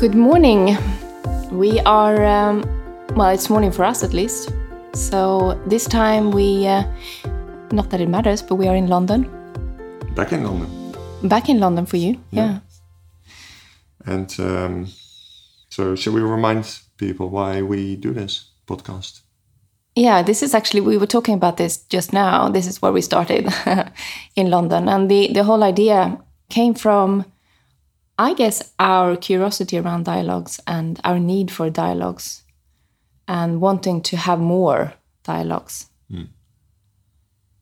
Good 0.00 0.14
morning. 0.14 0.78
We 1.50 1.80
are, 1.80 2.24
um, 2.24 2.62
well, 3.16 3.30
it's 3.30 3.50
morning 3.50 3.72
for 3.72 3.84
us 3.84 4.04
at 4.04 4.12
least. 4.12 4.54
So 4.94 5.60
this 5.66 5.86
time 5.86 6.30
we, 6.30 6.68
uh, 6.68 6.84
not 7.72 7.90
that 7.90 8.00
it 8.00 8.08
matters, 8.08 8.40
but 8.40 8.54
we 8.54 8.68
are 8.68 8.76
in 8.76 8.86
London. 8.86 9.26
Back 10.14 10.32
in 10.32 10.44
London. 10.44 10.94
Back 11.24 11.48
in 11.48 11.58
London 11.58 11.84
for 11.84 11.96
you, 11.96 12.16
yeah. 12.30 12.60
Yeah. 14.06 14.14
And 14.14 14.36
um, 14.38 14.86
so, 15.68 15.96
shall 15.96 16.12
we 16.12 16.20
remind 16.20 16.78
people 16.96 17.28
why 17.28 17.62
we 17.62 17.96
do 17.96 18.12
this 18.12 18.52
podcast? 18.68 19.22
Yeah, 19.96 20.22
this 20.22 20.44
is 20.44 20.54
actually, 20.54 20.82
we 20.82 20.96
were 20.96 21.08
talking 21.08 21.34
about 21.34 21.56
this 21.56 21.78
just 21.88 22.12
now. 22.12 22.48
This 22.48 22.68
is 22.68 22.80
where 22.80 22.92
we 22.92 23.02
started 23.02 23.52
in 24.36 24.48
London. 24.48 24.88
And 24.88 25.10
the, 25.10 25.32
the 25.32 25.42
whole 25.42 25.64
idea 25.64 26.20
came 26.50 26.74
from, 26.74 27.24
I 28.18 28.34
guess, 28.34 28.72
our 28.78 29.16
curiosity 29.16 29.78
around 29.78 30.04
dialogues 30.04 30.60
and 30.66 31.00
our 31.04 31.18
need 31.20 31.50
for 31.50 31.70
dialogues 31.70 32.42
and 33.28 33.60
wanting 33.60 34.02
to 34.02 34.16
have 34.16 34.40
more 34.40 34.94
dialogues. 35.22 35.86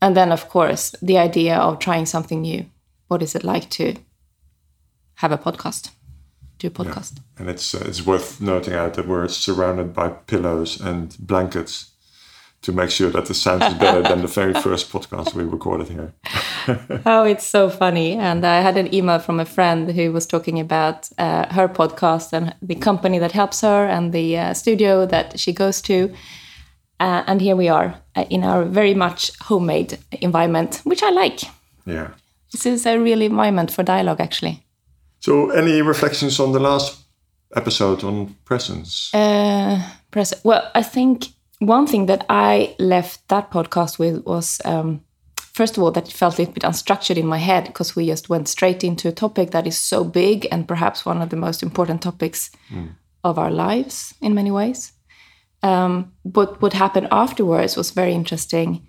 And 0.01 0.17
then, 0.17 0.31
of 0.31 0.49
course, 0.49 0.95
the 1.03 1.19
idea 1.19 1.57
of 1.57 1.79
trying 1.79 2.07
something 2.07 2.43
new. 2.43 2.67
What 3.09 3.23
is 3.23 3.35
it 3.35 3.45
like 3.45 3.71
to 3.71 3.95
have 5.15 5.33
a 5.33 5.39
podcast? 5.39 5.91
Do 6.59 6.69
a 6.69 6.71
podcast? 6.71 7.19
And 7.39 7.49
it's 7.49 7.75
uh, 7.75 7.85
it's 7.87 8.05
worth 8.05 8.41
noting 8.41 8.75
out 8.75 8.95
that 8.95 9.07
we're 9.09 9.29
surrounded 9.29 9.93
by 9.95 10.09
pillows 10.09 10.81
and 10.81 11.17
blankets 11.19 11.93
to 12.63 12.73
make 12.73 12.91
sure 12.91 13.11
that 13.11 13.27
the 13.27 13.35
sound 13.35 13.63
is 13.63 13.75
better 13.75 14.03
than 14.03 14.23
the 14.23 14.29
very 14.29 14.55
first 14.55 14.91
podcast 14.91 15.35
we 15.35 15.45
recorded 15.45 15.89
here. 15.89 16.13
Oh, 17.07 17.23
it's 17.23 17.47
so 17.47 17.71
funny. 17.71 18.15
And 18.15 18.45
I 18.45 18.61
had 18.61 18.77
an 18.77 18.93
email 18.93 19.21
from 19.21 19.39
a 19.39 19.45
friend 19.45 19.93
who 19.93 20.11
was 20.13 20.27
talking 20.27 20.59
about 20.59 21.09
uh, 21.17 21.47
her 21.55 21.69
podcast 21.69 22.33
and 22.33 22.57
the 22.61 22.75
company 22.75 23.21
that 23.21 23.31
helps 23.31 23.61
her 23.61 23.87
and 23.87 24.13
the 24.13 24.37
uh, 24.37 24.55
studio 24.55 25.07
that 25.07 25.39
she 25.39 25.53
goes 25.53 25.81
to. 25.83 26.13
Uh, 26.99 27.23
and 27.29 27.41
here 27.41 27.55
we 27.55 27.69
are 27.69 27.95
uh, 28.17 28.25
in 28.31 28.43
our 28.43 28.65
very 28.65 28.95
much 28.95 29.31
homemade 29.43 29.99
environment, 30.21 30.81
which 30.83 31.05
I 31.05 31.11
like. 31.11 31.43
Yeah. 31.85 32.09
This 32.51 32.67
is 32.67 32.87
a 32.87 32.99
real 32.99 33.23
environment 33.23 33.71
for 33.71 33.85
dialogue, 33.85 34.21
actually. 34.21 34.65
So, 35.21 35.51
any 35.51 35.83
reflections 35.83 36.41
on 36.41 36.53
the 36.53 36.61
last 36.61 37.07
episode 37.55 38.03
on 38.03 38.35
presence? 38.45 39.15
Uh, 39.15 39.81
press. 40.11 40.35
Well, 40.45 40.71
I 40.75 40.83
think 40.83 41.27
one 41.59 41.87
thing 41.87 42.07
that 42.07 42.25
I 42.29 42.75
left 42.79 43.29
that 43.29 43.51
podcast 43.51 43.99
with 43.99 44.25
was, 44.25 44.61
um, 44.65 45.03
first 45.37 45.77
of 45.77 45.83
all, 45.83 45.91
that 45.93 46.09
it 46.09 46.13
felt 46.13 46.39
a 46.39 46.43
little 46.43 46.55
bit 46.55 46.63
unstructured 46.65 47.17
in 47.17 47.27
my 47.27 47.39
head 47.39 47.65
because 47.65 47.97
we 47.97 48.07
just 48.07 48.29
went 48.29 48.49
straight 48.49 48.85
into 48.85 49.09
a 49.09 49.13
topic 49.13 49.51
that 49.53 49.67
is 49.67 49.79
so 49.79 50.05
big 50.05 50.47
and 50.53 50.69
perhaps 50.69 51.07
one 51.07 51.23
of 51.23 51.31
the 51.31 51.37
most 51.37 51.63
important 51.63 52.03
topics 52.03 52.51
of 53.25 53.39
our 53.39 53.51
lives 53.51 54.15
in 54.21 54.35
many 54.35 54.51
ways. 54.51 54.93
Um, 55.63 56.13
but 56.25 56.61
what 56.61 56.75
happened 56.75 57.09
afterwards 57.11 57.77
was 57.77 57.91
very 57.91 58.13
interesting 58.13 58.87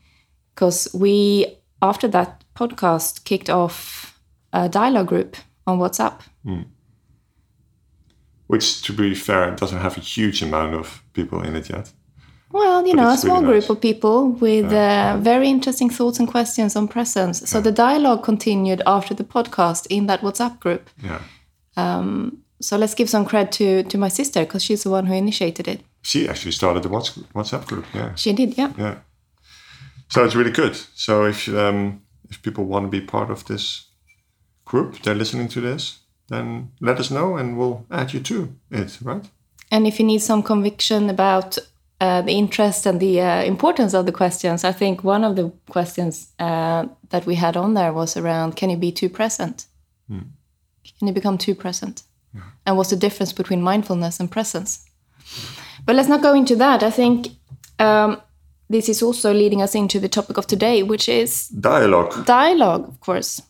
because 0.54 0.88
we, 0.94 1.46
after 1.82 2.08
that 2.10 2.44
podcast, 2.56 3.24
kicked 3.24 3.50
off 3.50 4.20
a 4.52 4.68
dialogue 4.68 5.08
group 5.08 5.38
on 5.66 5.80
WhatsApp. 5.80 6.20
Which, 8.48 8.82
to 8.84 8.94
be 8.94 9.16
fair, 9.16 9.52
doesn't 9.52 9.80
have 9.80 9.98
a 9.98 10.02
huge 10.02 10.42
amount 10.42 10.76
of 10.76 11.04
people 11.14 11.42
in 11.44 11.56
it 11.56 11.70
yet. 11.70 11.92
Well, 12.52 12.88
you 12.88 12.94
But 12.96 13.02
know, 13.02 13.10
a 13.10 13.18
small 13.18 13.42
really 13.42 13.60
group 13.60 13.70
of 13.70 13.82
people 13.82 14.30
with 14.30 14.72
uh, 14.72 15.18
very 15.20 15.50
interesting 15.50 15.90
thoughts 15.90 16.20
and 16.20 16.28
questions 16.28 16.76
on 16.76 16.88
presence. 16.88 17.50
So 17.50 17.62
the 17.62 17.72
dialogue 17.72 18.24
continued 18.24 18.82
after 18.86 19.14
the 19.14 19.24
podcast 19.26 19.86
in 19.90 20.08
that 20.08 20.22
WhatsApp 20.22 20.60
group. 20.60 20.90
Yeah. 21.04 21.22
So 22.60 22.78
let's 22.78 22.96
give 22.96 23.10
some 23.10 23.26
credit 23.26 23.52
to 23.58 23.84
to 23.84 23.98
my 23.98 24.10
sister 24.10 24.40
because 24.44 24.64
she's 24.66 24.82
the 24.84 24.90
one 24.90 25.06
who 25.06 25.14
initiated 25.14 25.68
it. 25.68 25.82
She 26.02 26.28
actually 26.30 26.54
started 26.54 26.84
the 26.84 26.90
Whats- 26.90 27.20
WhatsApp 27.34 27.66
group. 27.68 27.86
Yeah. 27.94 28.16
She 28.16 28.34
did, 28.34 28.58
yeah. 28.58 28.72
Yeah. 28.78 28.96
So 30.10 30.24
it's 30.26 30.36
really 30.36 30.52
good. 30.52 30.76
So 30.96 31.26
if 31.28 31.48
um, 31.48 32.02
if 32.30 32.42
people 32.42 32.66
want 32.66 32.86
to 32.92 33.00
be 33.00 33.06
part 33.06 33.30
of 33.30 33.44
this 33.46 33.88
group, 34.66 35.02
they're 35.02 35.18
listening 35.18 35.50
to 35.50 35.62
this, 35.62 36.00
then 36.30 36.72
let 36.80 37.00
us 37.00 37.10
know 37.10 37.38
and 37.38 37.58
we'll 37.58 37.86
add 37.90 38.14
you 38.14 38.22
to 38.24 38.48
it, 38.72 38.98
right? 39.02 39.30
And 39.72 39.86
if 39.86 40.00
you 40.00 40.06
need 40.06 40.22
some 40.22 40.42
conviction 40.44 41.10
about 41.10 41.58
uh, 42.00 42.22
the 42.22 42.34
interest 42.34 42.86
and 42.86 43.00
the 43.00 43.22
uh, 43.22 43.44
importance 43.44 43.94
of 43.94 44.06
the 44.06 44.12
questions, 44.12 44.64
I 44.64 44.72
think 44.72 45.04
one 45.04 45.24
of 45.24 45.36
the 45.36 45.52
questions 45.70 46.32
uh, 46.40 46.86
that 47.10 47.26
we 47.26 47.36
had 47.36 47.58
on 47.58 47.74
there 47.74 47.92
was 47.92 48.18
around: 48.18 48.56
Can 48.56 48.70
you 48.70 48.78
be 48.78 48.92
too 48.92 49.10
present? 49.10 49.66
Can 51.00 51.08
you 51.08 51.14
become 51.14 51.38
too 51.38 51.56
present? 51.56 52.04
And 52.66 52.78
what's 52.78 52.90
the 52.90 52.96
difference 52.96 53.34
between 53.34 53.62
mindfulness 53.62 54.20
and 54.20 54.30
presence? 54.32 54.86
But 55.86 55.96
let's 55.96 56.10
not 56.10 56.22
go 56.22 56.34
into 56.34 56.56
that. 56.56 56.84
I 56.84 56.92
think 56.92 57.30
um, 57.80 58.22
this 58.70 58.90
is 58.90 59.02
also 59.02 59.34
leading 59.34 59.62
us 59.62 59.76
into 59.76 60.00
the 60.00 60.10
topic 60.10 60.38
of 60.38 60.48
today, 60.48 60.84
which 60.84 61.10
is 61.10 61.48
Dialogue. 61.48 62.26
dialogue, 62.26 62.88
of 62.88 63.00
course. 63.00 63.42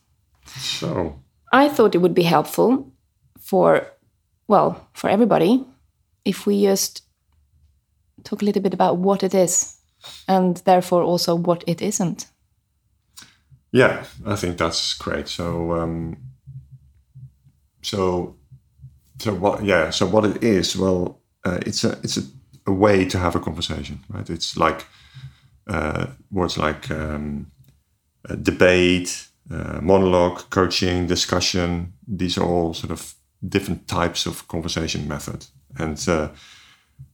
So 0.46 1.20
I 1.52 1.70
thought 1.70 1.96
it 1.96 2.00
would 2.00 2.14
be 2.14 2.24
helpful 2.24 2.92
for, 3.40 3.88
well, 4.48 4.88
for 4.94 5.10
everybody 5.10 5.66
if 6.26 6.46
we 6.46 6.64
just 6.64 7.02
talk 8.30 8.42
a 8.42 8.46
little 8.46 8.62
bit 8.62 8.74
about 8.74 8.98
what 8.98 9.24
it 9.24 9.34
is 9.34 9.78
and 10.28 10.58
therefore 10.58 11.04
also 11.04 11.36
what 11.36 11.64
it 11.68 11.82
isn't. 11.82 12.28
yeah, 13.72 14.06
I 14.26 14.36
think 14.36 14.58
that's 14.58 14.94
great. 14.94 15.28
So 15.28 15.74
um, 15.74 16.18
so 17.82 18.36
so 19.20 19.34
what? 19.34 19.64
Yeah. 19.64 19.92
So 19.92 20.06
what 20.06 20.26
it 20.26 20.44
is? 20.44 20.76
Well, 20.78 21.20
uh, 21.46 21.60
it's 21.66 21.84
a 21.84 21.92
it's 22.04 22.18
a, 22.18 22.24
a 22.66 22.72
way 22.72 23.06
to 23.06 23.18
have 23.18 23.36
a 23.36 23.40
conversation, 23.40 24.00
right? 24.10 24.30
It's 24.30 24.58
like 24.58 24.86
uh, 25.68 26.08
words 26.32 26.58
like 26.58 26.90
um, 26.92 27.52
debate, 28.42 29.28
uh, 29.52 29.80
monologue, 29.82 30.50
coaching, 30.50 31.08
discussion. 31.08 31.94
These 32.08 32.38
are 32.38 32.46
all 32.46 32.74
sort 32.74 32.92
of 32.92 33.16
different 33.48 33.88
types 33.88 34.26
of 34.26 34.48
conversation 34.48 35.08
method, 35.08 35.46
and 35.78 35.98
uh, 36.08 36.30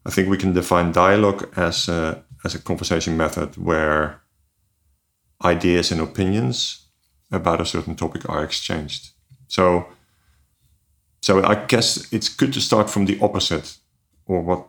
I 0.05 0.09
think 0.09 0.29
we 0.29 0.37
can 0.37 0.53
define 0.53 0.91
dialogue 0.91 1.49
as 1.55 1.87
a, 1.87 2.23
as 2.43 2.55
a 2.55 2.59
conversation 2.59 3.15
method 3.15 3.57
where 3.57 4.21
ideas 5.43 5.91
and 5.91 6.01
opinions 6.01 6.87
about 7.31 7.61
a 7.61 7.65
certain 7.65 7.95
topic 7.95 8.29
are 8.29 8.43
exchanged. 8.43 9.11
So, 9.47 9.87
so 11.21 11.43
I 11.43 11.55
guess 11.65 12.11
it's 12.11 12.29
good 12.29 12.53
to 12.53 12.61
start 12.61 12.89
from 12.89 13.05
the 13.05 13.19
opposite, 13.21 13.77
or 14.25 14.41
what 14.41 14.67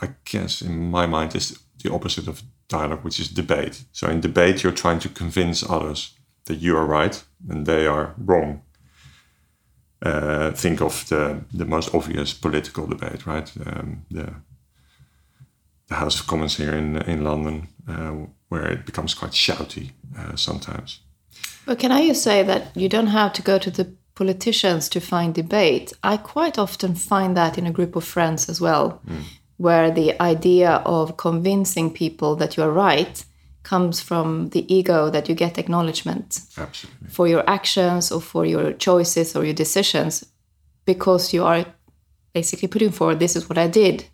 I 0.00 0.10
guess 0.24 0.62
in 0.62 0.90
my 0.90 1.06
mind 1.06 1.34
is 1.36 1.58
the 1.82 1.92
opposite 1.92 2.28
of 2.28 2.42
dialogue, 2.68 3.04
which 3.04 3.20
is 3.20 3.28
debate. 3.28 3.84
So 3.92 4.08
in 4.08 4.20
debate, 4.20 4.62
you're 4.62 4.72
trying 4.72 4.98
to 5.00 5.08
convince 5.08 5.68
others 5.68 6.14
that 6.46 6.56
you 6.56 6.76
are 6.76 6.86
right 6.86 7.22
and 7.48 7.66
they 7.66 7.86
are 7.86 8.14
wrong. 8.18 8.62
Uh, 10.04 10.50
think 10.50 10.80
of 10.80 11.08
the 11.08 11.36
the 11.58 11.64
most 11.64 11.94
obvious 11.94 12.34
political 12.34 12.86
debate, 12.86 13.26
right? 13.26 13.52
Um, 13.66 14.04
the 14.10 14.34
the 15.88 15.94
House 15.94 16.20
of 16.20 16.26
Commons 16.26 16.56
here 16.56 16.76
in 16.76 16.96
in 17.02 17.24
London, 17.24 17.68
uh, 17.88 18.26
where 18.48 18.72
it 18.72 18.84
becomes 18.84 19.14
quite 19.14 19.32
shouty 19.32 19.90
uh, 20.18 20.36
sometimes. 20.36 21.00
But 21.66 21.78
can 21.78 21.92
I 21.92 22.08
just 22.08 22.22
say 22.22 22.42
that 22.44 22.62
you 22.74 22.88
don't 22.88 23.10
have 23.10 23.32
to 23.34 23.42
go 23.42 23.58
to 23.58 23.70
the 23.70 23.86
politicians 24.14 24.88
to 24.88 25.00
find 25.00 25.34
debate? 25.34 25.92
I 26.02 26.16
quite 26.16 26.58
often 26.58 26.94
find 26.94 27.36
that 27.36 27.56
in 27.56 27.66
a 27.66 27.72
group 27.72 27.96
of 27.96 28.04
friends 28.04 28.48
as 28.48 28.60
well, 28.60 29.00
where 29.56 29.92
the 29.92 30.20
idea 30.20 30.82
of 30.84 31.16
convincing 31.16 31.92
people 31.92 32.36
that 32.36 32.56
you 32.56 32.64
are 32.64 32.72
right 32.72 33.24
comes 33.62 34.00
from 34.00 34.48
the 34.50 34.72
ego 34.72 35.10
that 35.10 35.28
you 35.28 35.34
get 35.34 35.58
acknowledgement 35.58 36.40
Absolutely. 36.58 37.08
for 37.08 37.28
your 37.28 37.48
actions 37.48 38.10
or 38.10 38.20
for 38.20 38.44
your 38.44 38.72
choices 38.72 39.36
or 39.36 39.44
your 39.44 39.54
decisions 39.54 40.24
because 40.84 41.32
you 41.32 41.44
are 41.44 41.64
basically 42.32 42.68
putting 42.68 42.90
forward 42.90 43.18
this 43.18 43.36
is 43.36 43.48
what 43.48 43.58
I 43.58 43.68
did. 43.68 44.04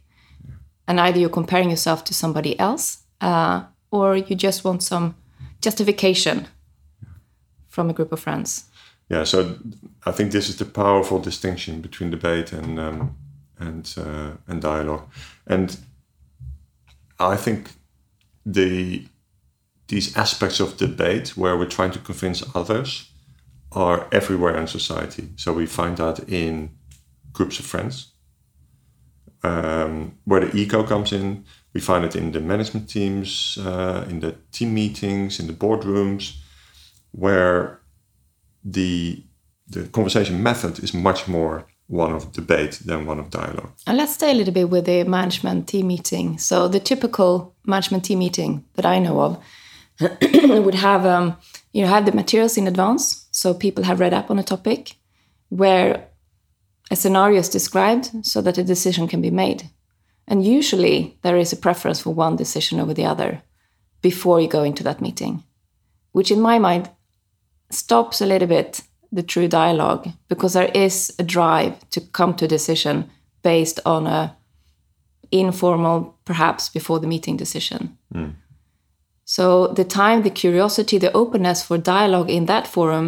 And 0.86 1.00
either 1.00 1.18
you're 1.18 1.28
comparing 1.30 1.70
yourself 1.70 2.04
to 2.04 2.14
somebody 2.14 2.58
else 2.58 2.98
uh, 3.20 3.64
or 3.90 4.16
you 4.16 4.36
just 4.36 4.64
want 4.64 4.82
some 4.82 5.14
justification 5.60 6.46
from 7.68 7.90
a 7.90 7.92
group 7.92 8.12
of 8.12 8.20
friends. 8.20 8.64
Yeah, 9.08 9.24
so 9.24 9.56
I 10.04 10.12
think 10.12 10.32
this 10.32 10.48
is 10.48 10.56
the 10.56 10.64
powerful 10.64 11.18
distinction 11.18 11.80
between 11.80 12.10
debate 12.10 12.52
and 12.52 12.78
um, 12.78 13.16
and 13.58 13.94
uh, 13.96 14.32
and 14.46 14.60
dialogue, 14.60 15.08
and 15.46 15.78
I 17.18 17.36
think 17.36 17.70
the 18.44 19.06
these 19.88 20.16
aspects 20.16 20.60
of 20.60 20.76
debate 20.76 21.36
where 21.36 21.56
we're 21.56 21.66
trying 21.66 21.90
to 21.92 21.98
convince 21.98 22.44
others 22.54 23.10
are 23.72 24.06
everywhere 24.12 24.56
in 24.56 24.66
society. 24.66 25.28
So 25.36 25.52
we 25.52 25.66
find 25.66 25.96
that 25.96 26.28
in 26.28 26.70
groups 27.32 27.58
of 27.58 27.66
friends, 27.66 28.12
um, 29.42 30.18
where 30.24 30.40
the 30.40 30.56
ego 30.56 30.82
comes 30.82 31.12
in. 31.12 31.44
We 31.74 31.80
find 31.80 32.04
it 32.04 32.16
in 32.16 32.32
the 32.32 32.40
management 32.40 32.88
teams, 32.88 33.58
uh, 33.58 34.06
in 34.08 34.20
the 34.20 34.34
team 34.52 34.74
meetings, 34.74 35.38
in 35.38 35.46
the 35.46 35.52
boardrooms, 35.52 36.36
where 37.12 37.80
the 38.64 39.22
the 39.70 39.84
conversation 39.88 40.42
method 40.42 40.82
is 40.82 40.94
much 40.94 41.28
more 41.28 41.66
one 41.88 42.12
of 42.12 42.32
debate 42.32 42.80
than 42.84 43.06
one 43.06 43.18
of 43.18 43.30
dialogue. 43.30 43.72
And 43.86 43.98
let's 43.98 44.14
stay 44.14 44.30
a 44.30 44.34
little 44.34 44.52
bit 44.52 44.70
with 44.70 44.86
the 44.86 45.04
management 45.04 45.68
team 45.68 45.88
meeting. 45.88 46.38
So 46.38 46.68
the 46.68 46.80
typical 46.80 47.54
management 47.66 48.04
team 48.06 48.18
meeting 48.18 48.64
that 48.74 48.86
I 48.86 48.98
know 48.98 49.20
of 49.20 49.38
would 50.00 50.74
have 50.74 51.04
um, 51.04 51.36
you 51.72 51.82
know 51.82 51.88
have 51.88 52.06
the 52.06 52.12
materials 52.12 52.56
in 52.56 52.66
advance, 52.66 53.26
so 53.30 53.54
people 53.54 53.84
have 53.84 54.00
read 54.00 54.14
up 54.14 54.30
on 54.30 54.38
a 54.38 54.44
topic, 54.44 54.96
where 55.48 56.08
a 56.90 56.96
scenario 56.96 57.38
is 57.38 57.48
described 57.48 58.10
so 58.24 58.40
that 58.40 58.58
a 58.58 58.64
decision 58.64 59.08
can 59.08 59.20
be 59.20 59.30
made. 59.30 59.70
And 60.26 60.44
usually 60.44 61.18
there 61.22 61.36
is 61.36 61.52
a 61.52 61.56
preference 61.56 62.00
for 62.00 62.14
one 62.14 62.36
decision 62.36 62.80
over 62.80 62.94
the 62.94 63.04
other 63.04 63.42
before 64.02 64.40
you 64.40 64.48
go 64.48 64.62
into 64.62 64.84
that 64.84 65.00
meeting, 65.00 65.42
which 66.12 66.30
in 66.30 66.40
my 66.40 66.58
mind 66.58 66.90
stops 67.70 68.20
a 68.20 68.26
little 68.26 68.48
bit 68.48 68.82
the 69.10 69.22
true 69.22 69.48
dialogue 69.48 70.08
because 70.28 70.52
there 70.52 70.70
is 70.74 71.14
a 71.18 71.22
drive 71.22 71.88
to 71.90 72.00
come 72.00 72.34
to 72.34 72.44
a 72.44 72.48
decision 72.48 73.10
based 73.42 73.80
on 73.86 74.06
a 74.06 74.36
informal 75.30 76.16
perhaps 76.24 76.68
before 76.68 76.98
the 77.00 77.06
meeting 77.06 77.36
decision 77.36 77.98
Mm. 78.14 78.34
So 79.34 79.44
the 79.78 79.84
time 79.84 80.22
the 80.22 80.30
curiosity 80.42 80.98
the 80.98 81.12
openness 81.12 81.62
for 81.66 81.78
dialogue 81.78 82.30
in 82.36 82.46
that 82.46 82.66
forum 82.66 83.06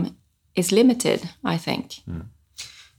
is 0.55 0.71
limited 0.73 1.21
i 1.55 1.57
think 1.59 1.85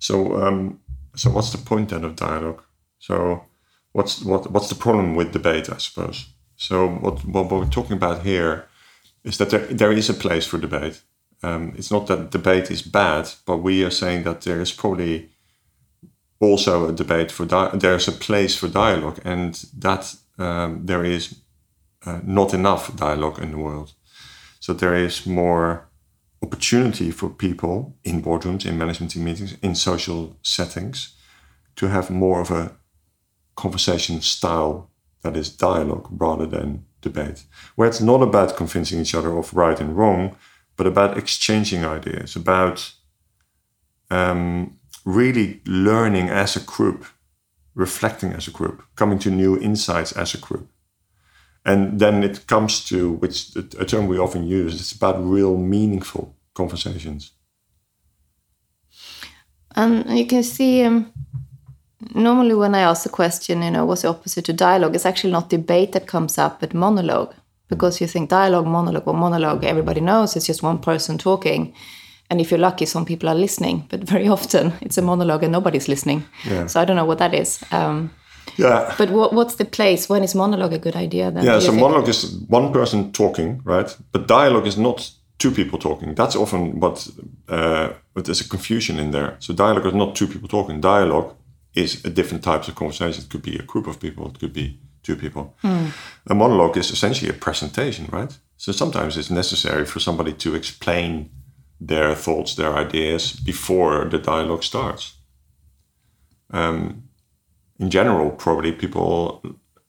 So, 0.02 0.16
um, 0.44 0.80
so 1.16 1.30
what's 1.30 1.52
the 1.52 1.58
point 1.70 1.90
then 1.90 2.04
of 2.04 2.16
dialogue? 2.16 2.64
So, 3.00 3.46
what's 3.92 4.24
what 4.26 4.52
what's 4.52 4.70
the 4.70 4.76
problem 4.76 5.16
with 5.16 5.32
debate? 5.32 5.70
I 5.70 5.78
suppose. 5.78 6.26
So, 6.56 6.88
what 6.88 7.24
what 7.26 7.52
we're 7.52 7.70
talking 7.70 7.98
about 7.98 8.26
here 8.26 8.66
is 9.24 9.38
that 9.38 9.50
there 9.50 9.68
there 9.78 9.98
is 9.98 10.10
a 10.10 10.14
place 10.14 10.48
for 10.48 10.60
debate. 10.60 11.04
Um, 11.44 11.74
it's 11.78 11.92
not 11.92 12.08
that 12.08 12.32
debate 12.32 12.72
is 12.72 12.82
bad, 12.82 13.30
but 13.46 13.64
we 13.64 13.86
are 13.86 13.92
saying 13.92 14.24
that 14.24 14.42
there 14.42 14.62
is 14.62 14.72
probably 14.72 15.30
also 16.40 16.90
a 16.90 16.92
debate 16.92 17.32
for 17.32 17.46
di- 17.46 17.78
there's 17.78 18.08
a 18.08 18.12
place 18.26 18.56
for 18.58 18.68
dialogue, 18.68 19.20
and 19.24 19.54
that 19.80 20.16
um, 20.38 20.86
there 20.88 21.06
is 21.06 21.41
uh, 22.06 22.20
not 22.24 22.54
enough 22.54 22.96
dialogue 22.96 23.40
in 23.40 23.52
the 23.52 23.58
world. 23.58 23.94
So 24.60 24.74
there 24.74 24.96
is 24.96 25.26
more 25.26 25.90
opportunity 26.44 27.12
for 27.12 27.30
people 27.30 27.96
in 28.04 28.22
boardrooms, 28.22 28.66
in 28.66 28.78
management 28.78 29.12
team 29.12 29.24
meetings, 29.24 29.56
in 29.62 29.76
social 29.76 30.36
settings 30.42 31.16
to 31.76 31.88
have 31.88 32.10
more 32.10 32.42
of 32.42 32.52
a 32.52 32.76
conversation 33.56 34.22
style 34.22 34.90
that 35.22 35.38
is 35.38 35.56
dialogue 35.56 36.08
rather 36.12 36.46
than 36.46 36.86
debate, 37.02 37.44
where 37.76 37.88
it's 37.88 38.02
not 38.02 38.22
about 38.22 38.58
convincing 38.58 39.00
each 39.00 39.16
other 39.16 39.38
of 39.38 39.54
right 39.54 39.80
and 39.80 39.96
wrong, 39.98 40.36
but 40.78 40.88
about 40.88 41.18
exchanging 41.18 41.86
ideas, 41.86 42.36
about 42.36 42.94
um, 44.10 44.78
really 45.06 45.62
learning 45.66 46.30
as 46.30 46.56
a 46.56 46.60
group, 46.60 47.06
reflecting 47.76 48.34
as 48.34 48.48
a 48.48 48.52
group, 48.52 48.84
coming 48.96 49.20
to 49.20 49.30
new 49.30 49.60
insights 49.60 50.12
as 50.12 50.34
a 50.34 50.38
group. 50.38 50.68
And 51.64 52.00
then 52.00 52.24
it 52.24 52.48
comes 52.48 52.84
to, 52.86 53.14
which 53.14 53.56
a 53.56 53.86
term 53.86 54.08
we 54.08 54.18
often 54.18 54.48
use, 54.48 54.80
it's 54.80 54.92
about 54.92 55.24
real 55.24 55.58
meaningful 55.58 56.36
conversations. 56.54 57.32
And 59.76 60.18
you 60.18 60.26
can 60.26 60.44
see, 60.44 60.84
um, 60.84 61.14
normally 62.16 62.56
when 62.56 62.76
I 62.76 62.82
ask 62.82 63.04
the 63.04 63.10
question, 63.10 63.62
you 63.62 63.72
know, 63.72 63.86
what's 63.86 64.02
the 64.02 64.10
opposite 64.10 64.46
to 64.46 64.54
dialogue? 64.54 64.96
It's 64.96 65.06
actually 65.06 65.32
not 65.32 65.50
debate 65.50 65.92
that 65.92 66.08
comes 66.08 66.38
up, 66.38 66.60
but 66.60 66.74
monologue. 66.74 67.34
Because 67.68 68.02
you 68.02 68.08
think 68.08 68.30
dialogue, 68.30 68.66
monologue, 68.66 69.08
or 69.08 69.14
monologue, 69.14 69.64
everybody 69.64 70.02
knows 70.02 70.36
it's 70.36 70.48
just 70.48 70.64
one 70.64 70.80
person 70.80 71.18
talking. 71.18 71.74
And 72.30 72.42
if 72.42 72.52
you're 72.52 72.60
lucky, 72.60 72.86
some 72.86 73.06
people 73.06 73.30
are 73.30 73.36
listening, 73.36 73.86
but 73.90 74.02
very 74.02 74.28
often 74.36 74.74
it's 74.82 74.98
a 74.98 75.02
monologue 75.02 75.44
and 75.44 75.52
nobody's 75.52 75.88
listening. 75.88 76.26
Yeah. 76.46 76.68
So 76.68 76.82
I 76.82 76.86
don't 76.86 76.96
know 76.96 77.06
what 77.06 77.20
that 77.20 77.34
is. 77.34 77.64
Um, 77.72 78.12
Yeah. 78.58 78.94
but 78.98 79.10
what, 79.10 79.34
what's 79.34 79.56
the 79.56 79.66
place? 79.66 80.10
When 80.10 80.24
is 80.24 80.36
monologue 80.36 80.74
a 80.74 80.80
good 80.80 80.96
idea 80.96 81.32
then? 81.32 81.44
Yeah, 81.44 81.60
so 81.60 81.72
monologue 81.72 82.10
is 82.10 82.36
one 82.48 82.72
person 82.72 83.12
talking, 83.12 83.62
right? 83.64 83.96
But 84.12 84.28
dialogue 84.28 84.68
is 84.68 84.78
not 84.78 85.12
two 85.38 85.52
people 85.52 85.80
talking. 85.80 86.16
That's 86.16 86.36
often 86.36 86.80
what, 86.80 87.08
uh, 87.48 87.90
what 88.14 88.26
there's 88.26 88.42
a 88.42 88.50
confusion 88.50 89.00
in 89.00 89.12
there. 89.12 89.36
So 89.40 89.54
dialogue 89.54 89.88
is 89.88 89.94
not 89.94 90.16
two 90.16 90.28
people 90.28 90.48
talking. 90.48 90.82
Dialogue 90.82 91.36
is 91.74 92.06
a 92.06 92.10
different 92.10 92.44
types 92.44 92.68
of 92.68 92.76
conversation. 92.76 93.24
It 93.24 93.30
could 93.30 93.42
be 93.42 93.58
a 93.58 93.64
group 93.64 93.88
of 93.88 94.00
people. 94.00 94.28
It 94.28 94.40
could 94.40 94.54
be 94.54 94.80
two 95.04 95.16
people. 95.16 95.56
A 96.28 96.36
monologue 96.36 96.78
is 96.78 96.92
essentially 96.92 97.30
a 97.32 97.34
presentation, 97.34 98.08
right? 98.12 98.38
So 98.58 98.72
sometimes 98.72 99.18
it's 99.18 99.32
necessary 99.32 99.86
for 99.86 100.00
somebody 100.00 100.34
to 100.34 100.54
explain 100.56 101.30
their 101.80 102.14
thoughts, 102.14 102.56
their 102.56 102.76
ideas 102.76 103.32
before 103.34 104.06
the 104.10 104.20
dialogue 104.20 104.64
starts. 104.64 105.16
Um, 106.52 107.04
in 107.82 107.90
general, 107.90 108.30
probably 108.30 108.72
people 108.72 109.44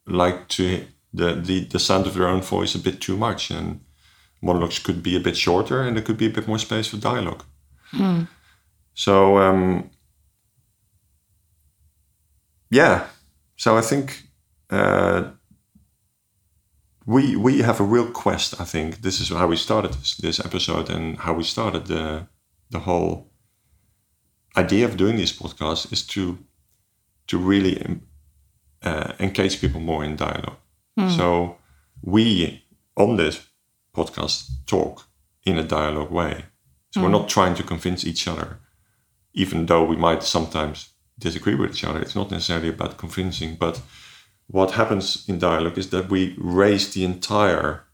like 0.07 0.49
to 0.49 0.87
the, 1.13 1.35
the 1.35 1.65
the 1.67 1.79
sound 1.79 2.07
of 2.07 2.15
their 2.15 2.27
own 2.27 2.41
voice 2.41 2.75
a 2.75 2.79
bit 2.79 3.01
too 3.01 3.17
much, 3.17 3.51
and 3.51 3.81
monologues 4.41 4.79
could 4.79 5.03
be 5.03 5.15
a 5.15 5.21
bit 5.21 5.37
shorter, 5.37 5.83
and 5.83 5.95
there 5.95 6.05
could 6.05 6.17
be 6.17 6.27
a 6.27 6.31
bit 6.31 6.49
more 6.49 6.59
space 6.59 6.89
for 6.89 6.97
dialogue. 6.97 7.45
So 8.95 9.39
um, 9.39 9.91
yeah, 12.71 13.07
so 13.57 13.77
I 13.77 13.83
think 13.83 14.23
uh, 14.71 15.31
we 17.07 17.37
we 17.37 17.63
have 17.63 17.81
a 17.81 17.85
real 17.85 18.11
quest. 18.11 18.61
I 18.61 18.65
think 18.65 19.03
this 19.03 19.21
is 19.21 19.29
how 19.29 19.49
we 19.49 19.57
started 19.57 19.93
this, 19.93 20.17
this 20.17 20.41
episode, 20.41 20.89
and 20.91 21.19
how 21.19 21.35
we 21.35 21.45
started 21.45 21.87
the 21.87 22.27
the 22.71 22.81
whole 22.81 23.31
idea 24.57 24.87
of 24.87 24.97
doing 24.97 25.17
these 25.17 25.39
podcasts 25.39 25.93
is 25.93 26.07
to 26.07 26.39
to 27.33 27.39
really 27.39 27.75
uh, 28.83 29.13
engage 29.19 29.59
people 29.59 29.81
more 29.81 30.05
in 30.05 30.17
dialogue. 30.17 30.59
So 31.17 31.57
we 32.03 32.63
on 32.95 33.17
this 33.17 33.49
podcast 33.97 34.51
talk 34.67 35.07
in 35.47 35.57
a 35.59 35.63
dialogue 35.65 36.11
way. 36.11 36.45
So 36.91 37.01
we're 37.01 37.19
not 37.19 37.31
trying 37.31 37.55
to 37.55 37.63
convince 37.63 38.05
each 38.07 38.29
other, 38.29 38.59
even 39.33 39.65
though 39.65 39.83
we 39.83 39.97
might 39.97 40.23
sometimes 40.23 40.93
disagree 41.19 41.55
with 41.55 41.71
each 41.71 41.85
other. 41.85 42.03
It's 42.03 42.15
not 42.15 42.31
necessarily 42.31 42.69
about 42.69 42.99
convincing, 42.99 43.57
but 43.57 43.81
what 44.49 44.73
happens 44.73 45.27
in 45.27 45.39
dialogue 45.39 45.79
is 45.79 45.89
that 45.89 46.11
we 46.11 46.35
raise 46.37 46.93
the 46.93 47.05
entire 47.05 47.85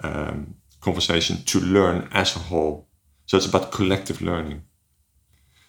um, 0.00 0.54
conversation 0.80 1.36
to 1.44 1.60
learn 1.60 2.08
as 2.12 2.34
a 2.34 2.38
whole. 2.38 2.88
So 3.26 3.36
it's 3.36 3.46
about 3.46 3.72
collective 3.72 4.22
learning. 4.22 4.62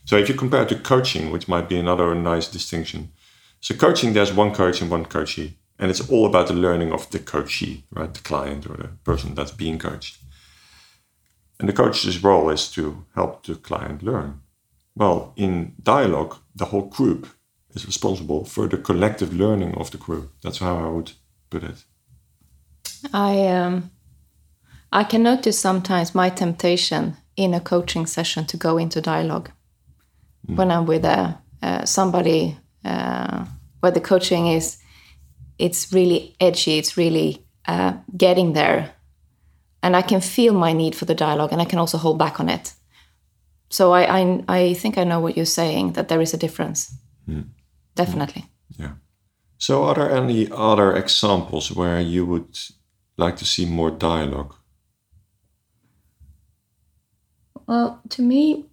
So 0.10 0.18
if 0.18 0.28
you 0.28 0.34
compare 0.34 0.64
it 0.64 0.70
to 0.70 0.76
coaching, 0.76 1.30
which 1.30 1.48
might 1.48 1.70
be 1.70 1.78
another 1.78 2.16
nice 2.16 2.48
distinction. 2.48 3.12
So 3.60 3.76
coaching, 3.76 4.14
there's 4.14 4.34
one 4.34 4.56
coach 4.56 4.82
and 4.82 4.90
one 4.90 5.06
coachee, 5.06 5.60
and 5.78 5.92
it's 5.92 6.10
all 6.10 6.26
about 6.26 6.48
the 6.48 6.56
learning 6.56 6.92
of 6.92 7.08
the 7.12 7.20
coachee, 7.20 7.86
right? 7.92 8.12
The 8.12 8.22
client 8.22 8.66
or 8.66 8.76
the 8.76 8.88
person 9.04 9.36
that's 9.36 9.52
being 9.52 9.78
coached. 9.78 10.18
And 11.60 11.70
the 11.70 11.74
coach's 11.74 12.24
role 12.24 12.50
is 12.50 12.72
to 12.72 13.06
help 13.14 13.46
the 13.46 13.54
client 13.54 14.02
learn. 14.02 14.42
Well, 14.96 15.32
in 15.36 15.76
dialogue, 15.84 16.38
the 16.56 16.66
whole 16.66 16.88
group 16.90 17.28
is 17.76 17.86
responsible 17.86 18.46
for 18.46 18.68
the 18.68 18.80
collective 18.80 19.32
learning 19.32 19.76
of 19.76 19.92
the 19.92 20.00
group. 20.00 20.32
That's 20.42 20.58
how 20.58 20.76
I 20.76 20.90
would 20.90 21.12
put 21.52 21.64
it. 21.64 21.84
I 23.14 23.46
um, 23.46 23.92
I 24.92 25.04
can 25.04 25.22
notice 25.22 25.60
sometimes 25.60 26.16
my 26.16 26.32
temptation 26.32 27.18
in 27.36 27.54
a 27.54 27.60
coaching 27.60 28.08
session 28.08 28.46
to 28.48 28.58
go 28.58 28.80
into 28.80 29.02
dialogue 29.02 29.52
when 30.56 30.72
I'm 30.72 30.86
with 30.86 31.06
uh, 31.06 31.34
uh, 31.62 31.86
somebody 31.86 32.58
uh, 32.86 33.46
where 33.80 33.92
the 33.92 34.02
coaching 34.02 34.48
is 34.48 34.78
it's 35.58 35.92
really 35.92 36.36
edgy, 36.40 36.78
it's 36.78 36.96
really 36.96 37.46
uh, 37.68 37.94
getting 38.16 38.54
there, 38.54 38.92
and 39.84 39.96
I 39.96 40.02
can 40.02 40.22
feel 40.22 40.54
my 40.54 40.74
need 40.74 40.96
for 40.96 41.06
the 41.06 41.16
dialogue, 41.16 41.52
and 41.52 41.62
I 41.62 41.66
can 41.66 41.80
also 41.80 41.98
hold 41.98 42.18
back 42.18 42.40
on 42.40 42.50
it. 42.50 42.74
So 43.70 43.92
I 43.92 44.22
I, 44.22 44.44
I 44.48 44.74
think 44.74 44.98
I 44.98 45.04
know 45.04 45.20
what 45.20 45.36
you're 45.36 45.46
saying 45.46 45.94
that 45.94 46.08
there 46.08 46.22
is 46.22 46.34
a 46.34 46.38
difference, 46.38 46.96
definitely. 47.96 48.46
Yeah. 48.78 48.94
So, 49.58 49.84
are 49.84 49.96
there 49.96 50.12
any 50.12 50.48
other 50.52 50.96
examples 50.96 51.70
where 51.72 52.00
you 52.00 52.26
would 52.26 52.58
like 53.18 53.36
to 53.38 53.46
see 53.46 53.66
more 53.66 53.92
dialogue? 53.92 54.56
Well, 57.68 58.02
to 58.10 58.22
me, 58.22 58.69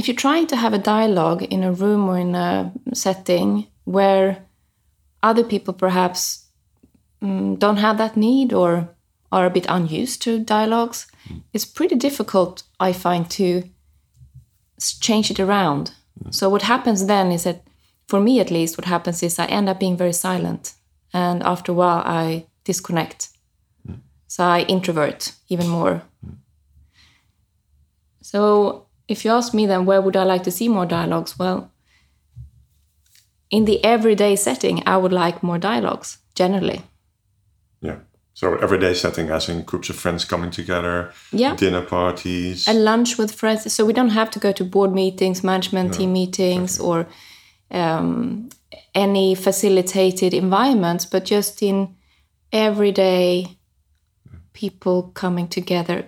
if 0.00 0.08
you're 0.08 0.16
trying 0.16 0.46
to 0.46 0.56
have 0.56 0.72
a 0.72 0.78
dialogue 0.78 1.42
in 1.42 1.62
a 1.62 1.70
room 1.70 2.08
or 2.08 2.18
in 2.18 2.34
a 2.34 2.72
setting 2.94 3.66
where 3.84 4.46
other 5.22 5.44
people 5.44 5.74
perhaps 5.74 6.46
mm, 7.22 7.58
don't 7.58 7.76
have 7.76 7.98
that 7.98 8.16
need 8.16 8.50
or 8.54 8.88
are 9.30 9.44
a 9.44 9.50
bit 9.50 9.66
unused 9.68 10.22
to 10.22 10.42
dialogues, 10.42 11.06
mm. 11.28 11.42
it's 11.52 11.66
pretty 11.66 11.96
difficult, 11.96 12.62
I 12.80 12.94
find, 12.94 13.30
to 13.32 13.64
change 15.00 15.30
it 15.30 15.38
around. 15.38 15.92
Mm. 16.24 16.34
So, 16.34 16.48
what 16.48 16.62
happens 16.62 17.04
then 17.04 17.30
is 17.30 17.44
that, 17.44 17.62
for 18.08 18.20
me 18.20 18.40
at 18.40 18.50
least, 18.50 18.78
what 18.78 18.86
happens 18.86 19.22
is 19.22 19.38
I 19.38 19.44
end 19.44 19.68
up 19.68 19.78
being 19.78 19.98
very 19.98 20.14
silent. 20.14 20.72
And 21.12 21.42
after 21.42 21.72
a 21.72 21.74
while, 21.74 22.02
I 22.06 22.46
disconnect. 22.64 23.28
Mm. 23.86 24.00
So, 24.28 24.44
I 24.44 24.60
introvert 24.62 25.32
even 25.50 25.68
more. 25.68 26.02
So 28.22 28.86
if 29.10 29.24
you 29.24 29.32
ask 29.32 29.52
me 29.54 29.66
then 29.66 29.84
where 29.86 30.00
would 30.00 30.16
I 30.16 30.24
like 30.24 30.44
to 30.44 30.50
see 30.50 30.68
more 30.68 30.86
dialogues? 30.86 31.38
Well, 31.38 31.70
in 33.50 33.64
the 33.64 33.84
everyday 33.84 34.36
setting, 34.36 34.82
I 34.86 34.96
would 34.96 35.12
like 35.12 35.42
more 35.42 35.58
dialogues 35.58 36.18
generally. 36.34 36.82
Yeah. 37.82 37.96
So 38.34 38.54
everyday 38.56 38.94
setting, 38.94 39.28
as 39.30 39.48
in 39.48 39.62
groups 39.64 39.90
of 39.90 39.96
friends 39.96 40.24
coming 40.24 40.50
together, 40.52 41.12
Yeah. 41.32 41.56
dinner 41.56 41.82
parties. 41.82 42.68
a 42.68 42.72
lunch 42.72 43.18
with 43.18 43.32
friends 43.34 43.72
so 43.72 43.84
we 43.84 43.92
don't 43.92 44.10
have 44.14 44.30
to 44.30 44.38
go 44.38 44.52
to 44.52 44.64
board 44.64 44.92
meetings 44.92 45.42
management 45.42 45.94
team 45.94 46.12
meetings 46.12 46.78
or 46.80 47.06
um, 47.70 48.48
any 48.94 49.34
facilitated 49.34 50.32
environments 50.34 51.04
but 51.06 51.24
just 51.24 51.62
in 51.62 51.88
everyday 52.52 53.46
people 54.52 55.10
coming 55.14 55.48
together 55.48 56.04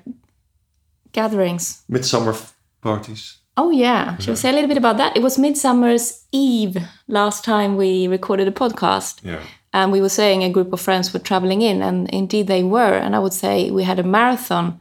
gatherings 1.12 1.82
Midsummer 1.88 2.34
parties. 2.82 3.38
oh 3.56 3.70
yeah 3.70 4.16
shall 4.18 4.32
we 4.34 4.36
say 4.36 4.50
a 4.50 4.52
little 4.52 4.68
bit 4.68 4.78
about 4.78 4.96
that 4.98 5.16
it 5.16 5.22
was 5.22 5.38
midsummer's 5.38 6.24
eve 6.32 6.76
last 7.08 7.44
time 7.44 7.76
we 7.76 8.08
recorded 8.08 8.48
a 8.48 8.52
podcast 8.62 9.14
Yeah. 9.22 9.40
and 9.72 9.92
we 9.92 10.00
were 10.00 10.08
saying 10.20 10.42
a 10.42 10.50
group 10.56 10.72
of 10.72 10.80
friends 10.80 11.12
were 11.12 11.20
traveling 11.30 11.62
in 11.62 11.82
and 11.82 12.08
indeed 12.10 12.46
they 12.46 12.62
were 12.76 12.94
and 13.04 13.14
i 13.16 13.18
would 13.18 13.34
say 13.44 13.70
we 13.70 13.84
had 13.84 13.98
a 13.98 14.02
marathon 14.18 14.80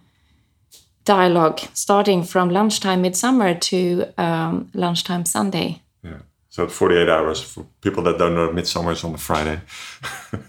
dialogue 1.05 1.59
starting 1.73 2.23
from 2.23 2.49
lunchtime 2.49 3.01
midsummer 3.01 3.53
to 3.55 4.05
um, 4.17 4.69
lunchtime 4.73 5.25
sunday 5.25 5.81
Yeah. 6.03 6.19
So 6.49 6.67
48 6.67 7.09
hours 7.09 7.41
for 7.41 7.65
people 7.81 8.03
that 8.03 8.17
don't 8.17 8.35
know 8.35 8.51
Midsummer 8.53 8.91
is 8.91 9.03
on 9.03 9.13
a 9.13 9.17
Friday, 9.17 9.61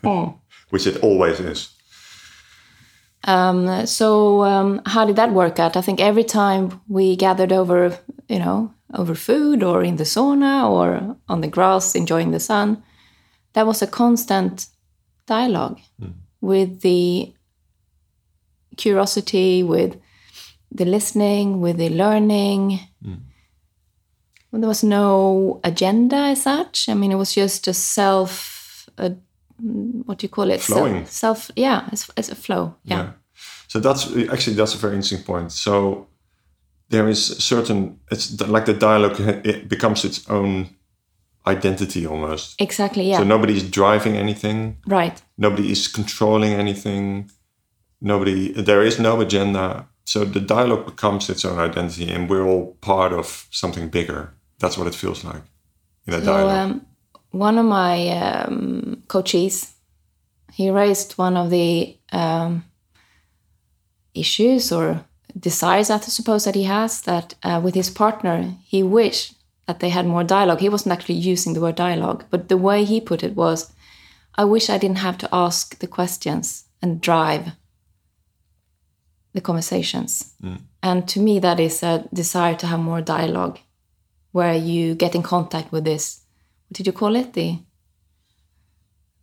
which 0.70 0.86
it 0.86 0.96
always 1.02 1.38
is. 1.40 1.68
Um, 3.24 3.86
so 3.86 4.42
um, 4.44 4.80
how 4.86 5.04
did 5.04 5.16
that 5.16 5.32
work 5.32 5.58
out? 5.58 5.76
I 5.76 5.80
think 5.80 6.00
every 6.00 6.24
time 6.24 6.80
we 6.88 7.16
gathered 7.16 7.52
over 7.52 7.98
you 8.28 8.38
know 8.38 8.72
over 8.94 9.14
food 9.14 9.62
or 9.62 9.82
in 9.82 9.96
the 9.96 10.04
sauna 10.04 10.68
or 10.68 11.16
on 11.28 11.40
the 11.40 11.48
grass 11.48 11.94
enjoying 11.94 12.30
the 12.30 12.40
sun 12.40 12.82
that 13.54 13.66
was 13.66 13.82
a 13.82 13.86
constant 13.86 14.66
dialogue 15.26 15.78
with 16.40 16.80
the 16.80 17.32
curiosity 18.76 19.62
with 19.62 19.96
the 20.70 20.84
listening 20.84 21.60
with 21.60 21.76
the 21.76 21.88
learning. 21.90 22.80
Well, 24.50 24.60
there 24.60 24.68
was 24.68 24.84
no 24.84 25.60
agenda 25.64 26.16
as 26.16 26.42
such. 26.42 26.88
I 26.88 26.94
mean 26.94 27.12
it 27.12 27.16
was 27.16 27.34
just 27.34 27.68
a 27.68 27.74
self 27.74 28.88
uh, 28.98 29.10
what 30.06 30.18
do 30.18 30.24
you 30.24 30.28
call 30.28 30.50
it 30.50 30.60
Flowing. 30.60 31.06
self, 31.06 31.38
self 31.44 31.50
yeah 31.56 31.88
it's, 31.92 32.10
it's 32.16 32.30
a 32.30 32.34
flow 32.34 32.74
yeah, 32.84 33.12
So 33.68 33.80
that's 33.80 34.06
actually 34.30 34.56
that's 34.56 34.74
a 34.74 34.78
very 34.78 34.94
interesting 34.96 35.24
point. 35.24 35.52
So 35.52 36.06
there 36.90 37.08
is 37.08 37.30
a 37.30 37.40
certain 37.40 37.98
it's 38.10 38.40
like 38.48 38.64
the 38.66 38.74
dialogue 38.74 39.20
it 39.46 39.68
becomes 39.68 40.04
its 40.04 40.28
own 40.28 40.68
identity 41.46 42.06
almost. 42.06 42.60
exactly 42.60 43.08
yeah 43.10 43.18
So 43.18 43.24
nobody 43.24 43.54
is 43.56 43.62
driving 43.70 44.16
anything. 44.16 44.76
right 44.86 45.22
Nobody 45.36 45.70
is 45.72 45.88
controlling 45.88 46.52
anything. 46.52 47.30
Nobody 48.00 48.52
there 48.52 48.82
is 48.86 48.98
no 48.98 49.20
agenda. 49.20 49.86
So 50.04 50.24
the 50.24 50.40
dialogue 50.40 50.84
becomes 50.84 51.30
its 51.30 51.44
own 51.44 51.58
identity, 51.70 52.10
and 52.14 52.28
we're 52.28 52.44
all 52.46 52.76
part 52.80 53.12
of 53.12 53.46
something 53.50 53.88
bigger. 53.90 54.34
That's 54.58 54.76
what 54.76 54.86
it 54.86 54.94
feels 54.94 55.24
like 55.24 55.42
in 56.06 56.14
a 56.14 56.18
so 56.20 56.32
dialogue. 56.32 56.58
um, 56.70 56.86
one 57.32 57.58
of 57.58 57.66
my 57.66 58.08
um, 58.08 59.02
coaches 59.08 59.74
he 60.52 60.70
raised 60.70 61.14
one 61.14 61.36
of 61.36 61.50
the 61.50 61.96
um, 62.12 62.64
issues 64.14 64.70
or 64.70 65.04
desires 65.38 65.90
i 65.90 65.98
suppose 65.98 66.44
that 66.44 66.54
he 66.54 66.64
has 66.64 67.00
that 67.02 67.34
uh, 67.42 67.60
with 67.62 67.74
his 67.74 67.90
partner 67.90 68.54
he 68.64 68.82
wished 68.82 69.34
that 69.66 69.78
they 69.78 69.90
had 69.90 70.04
more 70.04 70.24
dialogue. 70.24 70.58
He 70.58 70.68
wasn't 70.68 70.92
actually 70.92 71.14
using 71.14 71.54
the 71.54 71.60
word 71.60 71.76
dialogue 71.76 72.24
but 72.30 72.48
the 72.48 72.56
way 72.56 72.84
he 72.84 73.00
put 73.00 73.22
it 73.22 73.34
was 73.34 73.72
i 74.34 74.44
wish 74.44 74.68
i 74.68 74.78
didn't 74.78 74.98
have 74.98 75.18
to 75.18 75.28
ask 75.32 75.78
the 75.78 75.86
questions 75.86 76.64
and 76.82 77.00
drive 77.00 77.52
the 79.32 79.40
conversations. 79.40 80.34
And 80.82 81.08
to 81.08 81.20
me 81.20 81.38
that 81.38 81.58
is 81.60 81.82
a 81.82 82.06
desire 82.12 82.54
to 82.56 82.66
have 82.66 82.80
more 82.80 83.00
dialogue 83.00 83.58
where 84.32 84.54
you 84.54 84.94
get 84.94 85.14
in 85.14 85.22
contact 85.22 85.72
with 85.72 85.84
this 85.84 86.21
what 86.72 86.76
did 86.76 86.86
you 86.86 86.92
call 86.92 87.16
it 87.16 87.32
the 87.34 87.58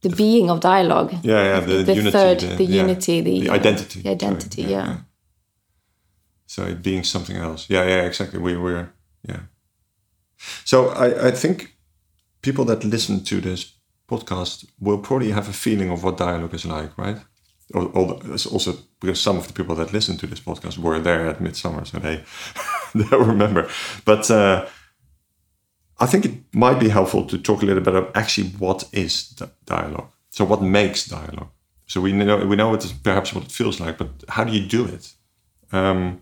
the 0.01 0.09
being 0.09 0.49
of 0.51 0.59
dialogue 0.59 1.11
yeah, 1.23 1.43
yeah, 1.43 1.59
the, 1.59 1.83
the 1.83 1.95
unity, 1.95 2.11
third 2.11 2.39
the, 2.39 2.55
the 2.55 2.63
yeah, 2.63 2.81
unity 2.81 3.21
the, 3.21 3.41
the 3.41 3.49
identity, 3.49 4.01
the 4.01 4.11
identity 4.11 4.61
Sorry, 4.61 4.73
yeah, 4.73 4.97
So 6.45 6.63
it 6.63 6.81
being 6.81 7.03
something 7.03 7.37
else. 7.37 7.69
Yeah, 7.69 7.83
yeah, 7.87 8.07
exactly. 8.07 8.39
We 8.39 8.57
were, 8.57 8.89
yeah. 9.21 9.41
So 10.65 10.89
I, 10.89 11.27
I 11.27 11.31
think 11.31 11.75
people 12.41 12.65
that 12.65 12.83
listen 12.83 13.23
to 13.23 13.41
this 13.41 13.73
podcast 14.07 14.65
will 14.79 14.97
probably 14.97 15.31
have 15.31 15.47
a 15.49 15.53
feeling 15.53 15.91
of 15.91 16.03
what 16.03 16.17
dialogue 16.17 16.55
is 16.55 16.65
like, 16.65 16.97
right? 16.97 17.17
Or, 17.75 17.83
or 17.93 18.19
also 18.51 18.73
because 18.99 19.21
some 19.21 19.37
of 19.37 19.45
the 19.47 19.53
people 19.53 19.75
that 19.75 19.93
listen 19.93 20.17
to 20.17 20.27
this 20.27 20.39
podcast 20.39 20.77
were 20.79 20.99
there 20.99 21.27
at 21.27 21.39
Midsummer, 21.39 21.85
so 21.85 21.99
they 21.99 22.23
they 22.95 23.17
remember. 23.17 23.69
But 24.05 24.31
uh, 24.31 24.65
I 25.99 26.05
think 26.05 26.25
it 26.25 26.33
might 26.53 26.79
be 26.79 26.89
helpful 26.89 27.25
to 27.25 27.37
talk 27.37 27.61
a 27.61 27.65
little 27.65 27.83
bit 27.83 27.93
about 27.93 28.15
actually 28.15 28.49
what 28.51 28.87
is 28.91 29.29
di- 29.29 29.49
dialogue. 29.65 30.11
So 30.29 30.45
what 30.45 30.61
makes 30.61 31.07
dialogue? 31.07 31.49
So 31.87 32.01
we 32.01 32.13
know 32.13 32.45
we 32.45 32.55
know 32.55 32.73
it 32.73 32.85
is 32.85 32.93
perhaps 32.93 33.33
what 33.33 33.43
it 33.43 33.51
feels 33.51 33.79
like, 33.79 33.97
but 33.97 34.09
how 34.29 34.43
do 34.43 34.51
you 34.51 34.65
do 34.65 34.85
it? 34.85 35.13
Um, 35.71 36.21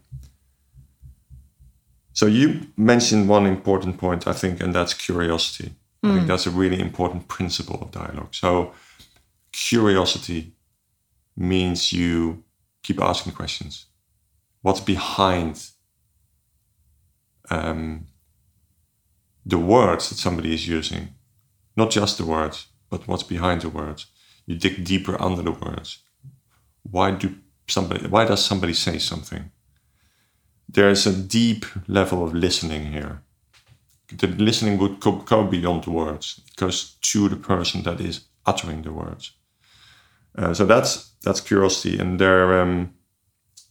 so 2.13 2.25
you 2.25 2.67
mentioned 2.75 3.29
one 3.29 3.45
important 3.45 3.97
point, 3.97 4.27
I 4.27 4.33
think, 4.33 4.61
and 4.61 4.73
that's 4.73 4.93
curiosity. 4.93 5.73
I 6.03 6.13
think 6.15 6.27
that's 6.27 6.47
a 6.47 6.51
really 6.51 6.79
important 6.79 7.27
principle 7.27 7.79
of 7.81 7.91
dialogue. 7.91 8.33
So 8.33 8.71
curiosity 9.51 10.53
means 11.35 11.91
you 11.91 12.43
keep 12.81 13.01
asking 13.01 13.33
questions. 13.33 13.87
What's 14.61 14.79
behind 14.79 15.69
um, 17.49 18.07
the 19.47 19.57
words 19.57 20.09
that 20.09 20.17
somebody 20.17 20.53
is 20.53 20.67
using? 20.67 21.09
Not 21.75 21.91
just 21.91 22.17
the 22.17 22.25
words, 22.25 22.67
but 22.89 23.07
what's 23.07 23.23
behind 23.23 23.61
the 23.61 23.69
words. 23.69 24.07
You 24.45 24.57
dig 24.57 24.83
deeper 24.83 25.21
under 25.21 25.41
the 25.41 25.51
words. 25.51 25.99
Why 26.83 27.11
do 27.11 27.35
somebody? 27.67 28.07
Why 28.07 28.25
does 28.25 28.43
somebody 28.43 28.73
say 28.73 28.97
something? 28.99 29.51
There 30.69 30.89
is 30.89 31.07
a 31.07 31.13
deep 31.13 31.65
level 31.87 32.23
of 32.23 32.33
listening 32.33 32.91
here. 32.91 33.21
The 34.11 34.27
listening 34.27 34.77
would 34.79 34.99
go, 34.99 35.11
go 35.11 35.43
beyond 35.43 35.83
the 35.83 35.91
words. 35.91 36.41
It 36.47 36.55
goes 36.55 36.95
to 37.01 37.29
the 37.29 37.35
person 37.35 37.83
that 37.83 37.99
is 37.99 38.25
uttering 38.45 38.81
the 38.81 38.93
words. 38.93 39.31
Uh, 40.37 40.53
so 40.53 40.65
that's 40.65 41.11
that's 41.23 41.41
curiosity, 41.41 41.99
and 41.99 42.19
there 42.19 42.61
um, 42.61 42.93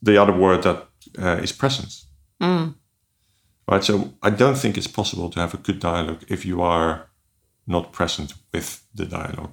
the 0.03 0.21
other 0.21 0.33
word 0.33 0.63
that 0.63 0.89
uh, 1.19 1.41
is 1.43 1.53
presence. 1.53 2.07
Right. 3.69 3.85
So 3.85 4.13
I 4.23 4.31
don't 4.31 4.57
think 4.57 4.77
it's 4.77 4.87
possible 4.87 5.29
to 5.31 5.41
have 5.41 5.55
a 5.55 5.59
good 5.59 5.81
dialogue 5.81 6.25
if 6.29 6.47
you 6.47 6.63
are 6.63 7.09
not 7.67 7.93
present 7.93 8.35
with 8.53 8.85
the 8.95 9.07
dialogue. 9.07 9.53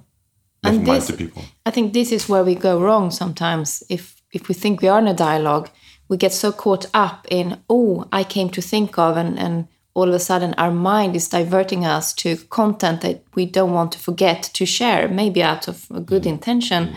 Never 0.62 0.76
And 0.76 0.86
this- 0.86 1.06
the 1.08 1.12
people. 1.12 1.42
I 1.66 1.70
think 1.70 1.92
this 1.92 2.12
is 2.12 2.28
where 2.28 2.44
we 2.44 2.54
go 2.54 2.80
wrong 2.80 3.10
sometimes. 3.10 3.82
If 3.88 4.14
if 4.32 4.48
we 4.48 4.54
think 4.54 4.82
we 4.82 4.88
are 4.88 4.98
in 4.98 5.06
a 5.06 5.14
dialogue, 5.14 5.70
we 6.08 6.16
get 6.16 6.32
so 6.32 6.52
caught 6.52 6.86
up 6.92 7.26
in, 7.30 7.62
oh, 7.68 8.04
I 8.12 8.24
came 8.24 8.50
to 8.50 8.60
think 8.60 8.98
of, 8.98 9.16
and, 9.16 9.38
and 9.38 9.68
all 9.94 10.08
of 10.08 10.14
a 10.14 10.18
sudden 10.18 10.54
our 10.58 10.72
mind 10.72 11.14
is 11.14 11.28
diverting 11.28 11.84
us 11.84 12.12
to 12.14 12.36
content 12.48 13.00
that 13.02 13.22
we 13.34 13.46
don't 13.46 13.72
want 13.72 13.92
to 13.92 13.98
forget 13.98 14.42
to 14.54 14.66
share, 14.66 15.08
maybe 15.08 15.42
out 15.42 15.68
of 15.68 15.86
a 15.90 16.00
good 16.00 16.22
mm-hmm. 16.22 16.34
intention. 16.34 16.86
Mm-hmm. 16.86 16.96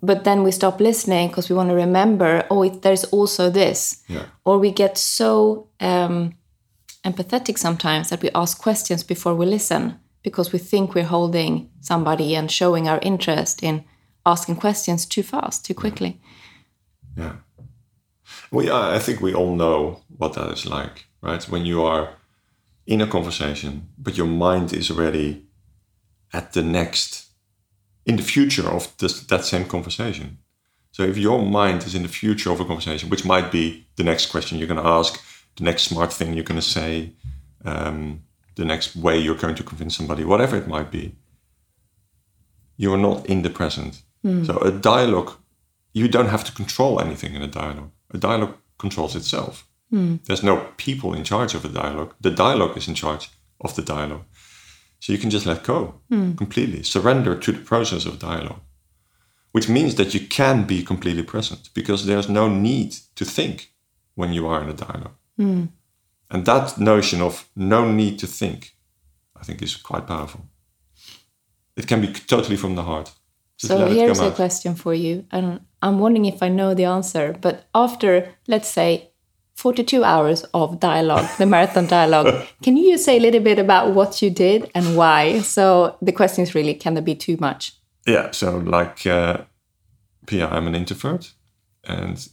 But 0.00 0.24
then 0.24 0.42
we 0.42 0.52
stop 0.52 0.80
listening 0.80 1.28
because 1.28 1.50
we 1.50 1.56
want 1.56 1.70
to 1.70 1.74
remember, 1.74 2.46
oh, 2.50 2.62
it, 2.62 2.82
there's 2.82 3.04
also 3.04 3.50
this. 3.50 4.02
Yeah. 4.08 4.26
Or 4.44 4.58
we 4.58 4.70
get 4.70 4.96
so 4.96 5.68
um, 5.80 6.34
empathetic 7.04 7.58
sometimes 7.58 8.10
that 8.10 8.22
we 8.22 8.30
ask 8.34 8.58
questions 8.58 9.02
before 9.02 9.34
we 9.34 9.46
listen 9.46 9.98
because 10.22 10.52
we 10.52 10.58
think 10.58 10.94
we're 10.94 11.04
holding 11.04 11.70
somebody 11.80 12.36
and 12.36 12.50
showing 12.50 12.88
our 12.88 13.00
interest 13.02 13.62
in 13.62 13.84
asking 14.24 14.56
questions 14.56 15.06
too 15.06 15.22
fast, 15.22 15.64
too 15.64 15.74
quickly. 15.74 16.20
Yeah. 17.16 17.36
We, 18.50 18.70
I 18.70 18.96
I 18.96 18.98
think 18.98 19.20
we 19.20 19.34
all 19.34 19.56
know 19.56 20.00
what 20.16 20.34
that 20.34 20.52
is 20.52 20.66
like, 20.66 21.06
right? 21.22 21.42
When 21.48 21.66
you 21.66 21.82
are 21.82 22.10
in 22.86 23.00
a 23.00 23.06
conversation, 23.06 23.88
but 23.98 24.16
your 24.16 24.26
mind 24.26 24.72
is 24.72 24.90
already 24.90 25.46
at 26.32 26.52
the 26.52 26.62
next, 26.62 27.27
in 28.08 28.16
the 28.16 28.22
future 28.22 28.68
of 28.76 28.96
this, 28.98 29.20
that 29.26 29.44
same 29.44 29.66
conversation. 29.66 30.38
So 30.90 31.02
if 31.02 31.16
your 31.18 31.40
mind 31.42 31.84
is 31.84 31.94
in 31.94 32.02
the 32.02 32.08
future 32.08 32.50
of 32.50 32.58
a 32.60 32.64
conversation, 32.64 33.10
which 33.10 33.24
might 33.24 33.52
be 33.52 33.86
the 33.96 34.02
next 34.02 34.26
question 34.32 34.58
you're 34.58 34.72
going 34.74 34.82
to 34.82 34.92
ask, 35.00 35.22
the 35.56 35.64
next 35.64 35.82
smart 35.82 36.12
thing 36.12 36.32
you're 36.34 36.50
going 36.52 36.60
to 36.60 36.66
say, 36.80 37.12
um, 37.64 38.22
the 38.56 38.64
next 38.64 38.96
way 38.96 39.16
you're 39.18 39.42
going 39.44 39.54
to 39.54 39.62
convince 39.62 39.94
somebody, 39.96 40.24
whatever 40.24 40.56
it 40.56 40.66
might 40.66 40.90
be, 40.90 41.14
you 42.78 42.92
are 42.94 43.02
not 43.08 43.26
in 43.26 43.42
the 43.42 43.50
present. 43.50 44.02
So 44.46 44.58
a 44.58 44.72
dialogue, 44.72 45.32
you 45.92 46.08
don't 46.08 46.28
have 46.28 46.44
to 46.44 46.52
control 46.52 47.00
anything 47.00 47.34
in 47.34 47.42
a 47.42 47.46
dialogue. 47.46 47.92
A 48.14 48.18
dialogue 48.18 48.54
controls 48.78 49.14
itself. 49.14 49.68
There's 50.24 50.42
no 50.42 50.56
people 50.76 51.14
in 51.14 51.24
charge 51.24 51.54
of 51.54 51.64
a 51.64 51.68
dialogue. 51.68 52.14
The 52.20 52.30
dialogue 52.30 52.76
is 52.76 52.88
in 52.88 52.94
charge 52.94 53.30
of 53.60 53.74
the 53.76 53.82
dialogue. 53.82 54.24
So 55.00 55.12
you 55.12 55.18
can 55.18 55.30
just 55.30 55.46
let 55.46 55.62
go 55.62 56.00
hmm. 56.08 56.34
completely, 56.34 56.82
surrender 56.82 57.36
to 57.36 57.52
the 57.52 57.64
process 57.64 58.04
of 58.06 58.18
dialogue, 58.18 58.60
which 59.52 59.68
means 59.68 59.94
that 59.94 60.14
you 60.14 60.26
can 60.26 60.64
be 60.64 60.82
completely 60.82 61.22
present 61.22 61.70
because 61.74 62.06
there's 62.06 62.28
no 62.28 62.48
need 62.48 62.96
to 63.14 63.24
think 63.24 63.72
when 64.14 64.32
you 64.32 64.46
are 64.48 64.62
in 64.62 64.68
a 64.68 64.74
dialogue. 64.74 65.14
Hmm. 65.36 65.64
And 66.30 66.44
that 66.44 66.78
notion 66.78 67.22
of 67.22 67.48
no 67.54 67.90
need 67.90 68.18
to 68.18 68.26
think, 68.26 68.76
I 69.40 69.44
think, 69.44 69.62
is 69.62 69.76
quite 69.76 70.06
powerful. 70.06 70.46
It 71.76 71.86
can 71.86 72.00
be 72.00 72.08
totally 72.08 72.56
from 72.56 72.74
the 72.74 72.82
heart. 72.82 73.12
Just 73.56 73.72
So 73.72 73.86
here's 73.86 74.20
a 74.20 74.26
out. 74.26 74.34
question 74.34 74.74
for 74.74 74.92
you, 74.92 75.24
and 75.30 75.60
I'm 75.80 75.98
wondering 75.98 76.26
if 76.26 76.42
I 76.42 76.48
know 76.48 76.74
the 76.74 76.84
answer. 76.84 77.36
But 77.40 77.68
after, 77.74 78.34
let's 78.46 78.68
say, 78.68 79.07
42 79.58 80.04
hours 80.04 80.44
of 80.54 80.78
dialogue, 80.78 81.26
the 81.36 81.44
marathon 81.44 81.88
dialogue, 81.88 82.46
can 82.62 82.76
you 82.76 82.96
say 82.96 83.16
a 83.16 83.20
little 83.20 83.40
bit 83.40 83.58
about 83.58 83.92
what 83.92 84.22
you 84.22 84.30
did 84.30 84.70
and 84.72 84.96
why? 84.96 85.40
So 85.40 85.96
the 86.00 86.12
question 86.12 86.44
is 86.44 86.54
really, 86.54 86.74
can 86.74 86.94
there 86.94 87.02
be 87.02 87.16
too 87.16 87.36
much? 87.40 87.72
Yeah, 88.06 88.30
so 88.30 88.58
like 88.58 89.04
uh, 89.04 89.38
Pia, 90.26 90.46
I'm 90.46 90.68
an 90.68 90.76
introvert, 90.76 91.32
and 91.82 92.24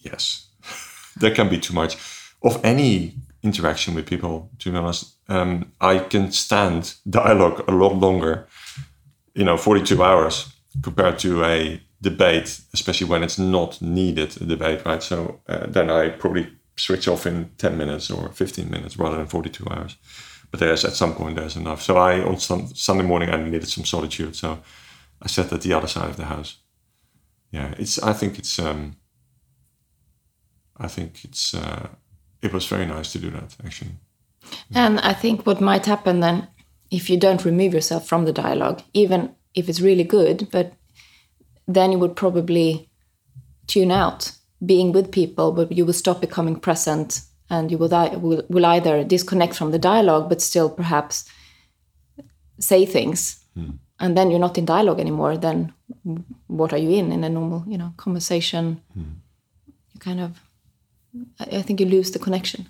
yes, 0.00 0.48
there 1.16 1.32
can 1.32 1.48
be 1.48 1.56
too 1.56 1.72
much 1.72 1.96
of 2.42 2.60
any 2.64 3.14
interaction 3.44 3.94
with 3.94 4.06
people. 4.06 4.50
To 4.58 4.72
be 4.72 4.76
honest, 4.76 5.14
um, 5.28 5.70
I 5.80 6.00
can 6.00 6.32
stand 6.32 6.94
dialogue 7.08 7.62
a 7.68 7.72
lot 7.72 7.94
longer, 7.94 8.48
you 9.34 9.44
know, 9.44 9.56
42 9.56 10.02
hours 10.02 10.52
compared 10.82 11.20
to 11.20 11.44
a 11.44 11.80
debate, 12.02 12.60
especially 12.72 13.08
when 13.08 13.22
it's 13.22 13.38
not 13.38 13.80
needed 13.82 14.40
a 14.40 14.44
debate, 14.44 14.84
right? 14.84 15.02
So 15.02 15.40
uh, 15.48 15.66
then 15.66 15.90
I 15.90 16.08
probably 16.08 16.48
switch 16.76 17.08
off 17.08 17.26
in 17.26 17.50
10 17.58 17.76
minutes 17.76 18.10
or 18.10 18.30
15 18.30 18.70
minutes 18.70 18.96
rather 18.96 19.16
than 19.16 19.26
42 19.26 19.66
hours. 19.70 19.96
But 20.50 20.60
there's 20.60 20.84
at 20.84 20.94
some 20.94 21.14
point 21.14 21.36
there's 21.36 21.56
enough. 21.56 21.82
So 21.82 21.96
I 21.96 22.20
on 22.22 22.38
sun, 22.38 22.74
Sunday 22.74 23.04
morning 23.04 23.30
I 23.30 23.42
needed 23.42 23.68
some 23.68 23.84
solitude, 23.84 24.34
so 24.34 24.58
I 25.22 25.28
sat 25.28 25.52
at 25.52 25.60
the 25.60 25.72
other 25.72 25.86
side 25.86 26.10
of 26.10 26.16
the 26.16 26.24
house. 26.24 26.56
Yeah, 27.52 27.74
it's. 27.78 28.02
I 28.02 28.12
think 28.12 28.38
it's. 28.38 28.58
Um, 28.58 28.96
I 30.76 30.88
think 30.88 31.24
it's. 31.24 31.54
Uh, 31.54 31.88
it 32.42 32.52
was 32.52 32.66
very 32.66 32.86
nice 32.86 33.12
to 33.12 33.18
do 33.18 33.30
that 33.30 33.56
actually. 33.64 33.92
And 34.74 34.98
I 35.00 35.12
think 35.12 35.46
what 35.46 35.60
might 35.60 35.86
happen 35.86 36.20
then, 36.20 36.48
if 36.90 37.10
you 37.10 37.18
don't 37.18 37.44
remove 37.44 37.74
yourself 37.74 38.08
from 38.08 38.24
the 38.24 38.32
dialogue, 38.32 38.82
even 38.92 39.34
if 39.54 39.68
it's 39.68 39.80
really 39.80 40.04
good, 40.04 40.48
but 40.50 40.72
then 41.74 41.92
you 41.92 41.98
would 41.98 42.16
probably 42.16 42.88
tune 43.66 43.90
out 43.90 44.32
being 44.64 44.92
with 44.92 45.10
people, 45.10 45.52
but 45.52 45.72
you 45.72 45.84
will 45.84 45.92
stop 45.92 46.20
becoming 46.20 46.58
present 46.58 47.22
and 47.48 47.70
you 47.70 47.78
will, 47.78 47.88
will, 48.20 48.42
will 48.48 48.66
either 48.66 49.04
disconnect 49.04 49.54
from 49.54 49.70
the 49.70 49.78
dialogue, 49.78 50.28
but 50.28 50.40
still 50.40 50.70
perhaps 50.70 51.24
say 52.58 52.86
things. 52.86 53.44
Hmm. 53.54 53.70
And 53.98 54.16
then 54.16 54.30
you're 54.30 54.40
not 54.40 54.56
in 54.56 54.64
dialogue 54.64 55.00
anymore. 55.00 55.36
Then 55.36 55.72
what 56.46 56.72
are 56.72 56.78
you 56.78 56.90
in 56.90 57.12
in 57.12 57.24
a 57.24 57.28
normal, 57.28 57.64
you 57.66 57.76
know, 57.76 57.92
conversation? 57.96 58.80
Hmm. 58.94 59.02
You 59.92 60.00
kind 60.00 60.20
of, 60.20 60.40
I, 61.40 61.58
I 61.58 61.62
think 61.62 61.80
you 61.80 61.86
lose 61.86 62.10
the 62.10 62.18
connection 62.18 62.66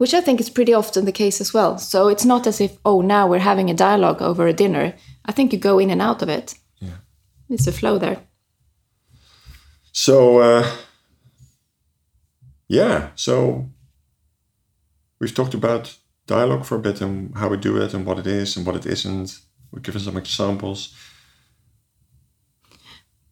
which 0.00 0.14
I 0.14 0.22
think 0.22 0.40
is 0.40 0.48
pretty 0.48 0.72
often 0.72 1.04
the 1.04 1.12
case 1.12 1.42
as 1.42 1.52
well. 1.52 1.76
So 1.76 2.08
it's 2.08 2.24
not 2.24 2.46
as 2.46 2.58
if, 2.58 2.78
oh, 2.86 3.02
now 3.02 3.26
we're 3.26 3.38
having 3.38 3.68
a 3.68 3.74
dialogue 3.74 4.22
over 4.22 4.46
a 4.46 4.54
dinner. 4.54 4.94
I 5.26 5.32
think 5.32 5.52
you 5.52 5.58
go 5.58 5.78
in 5.78 5.90
and 5.90 6.00
out 6.00 6.22
of 6.22 6.30
it. 6.30 6.54
It's 7.50 7.66
a 7.66 7.72
flow 7.72 7.98
there. 7.98 8.18
So 9.92 10.38
uh, 10.38 10.70
yeah, 12.68 13.10
so 13.16 13.68
we've 15.18 15.34
talked 15.34 15.54
about 15.54 15.96
dialogue 16.26 16.64
for 16.64 16.76
a 16.76 16.80
bit 16.80 17.00
and 17.00 17.36
how 17.36 17.48
we 17.48 17.56
do 17.56 17.76
it 17.76 17.92
and 17.92 18.06
what 18.06 18.18
it 18.18 18.26
is 18.26 18.56
and 18.56 18.64
what 18.64 18.76
it 18.76 18.86
isn't. 18.86 19.38
We've 19.72 19.82
given 19.82 20.00
some 20.00 20.16
examples. 20.16 20.94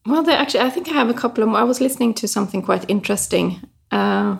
Well, 0.04 0.22
there, 0.22 0.38
actually, 0.38 0.60
I 0.60 0.70
think 0.70 0.88
I 0.88 0.92
have 0.92 1.10
a 1.10 1.14
couple 1.14 1.44
of 1.44 1.50
more. 1.50 1.60
I 1.60 1.64
was 1.64 1.80
listening 1.80 2.14
to 2.14 2.26
something 2.28 2.62
quite 2.62 2.88
interesting. 2.88 3.60
Uh, 3.92 4.38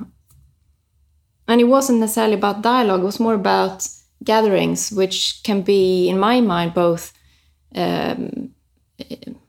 and 1.46 1.61
it 1.61 1.64
wasn't 1.64 2.00
necessarily 2.00 2.35
about 2.35 2.62
dialogue, 2.62 3.00
it 3.00 3.05
was 3.05 3.20
more 3.20 3.35
about 3.35 3.87
gatherings, 4.24 4.90
which 4.90 5.42
can 5.44 5.62
be, 5.62 6.09
in 6.09 6.18
my 6.18 6.40
mind, 6.40 6.74
both 6.74 7.12
um, 7.74 8.50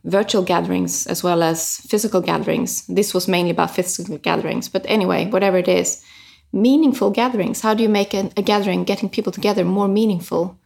virtual 0.03 0.43
gatherings 0.43 1.07
as 1.07 1.23
well 1.23 1.43
as 1.43 1.77
physical 1.77 2.21
gatherings. 2.21 2.85
This 2.87 3.13
was 3.13 3.27
mainly 3.27 3.51
about 3.51 3.75
physical 3.75 4.17
gatherings, 4.17 4.69
but 4.69 4.85
anyway, 4.87 5.29
whatever 5.29 5.57
it 5.57 5.67
is, 5.67 6.03
meaningful 6.51 7.11
gatherings. 7.11 7.61
How 7.61 7.73
do 7.73 7.83
you 7.83 7.89
make 7.89 8.13
a, 8.13 8.31
a 8.37 8.41
gathering, 8.41 8.83
getting 8.83 9.09
people 9.09 9.31
together, 9.31 9.63
more 9.65 9.87
meaningful? 9.87 10.57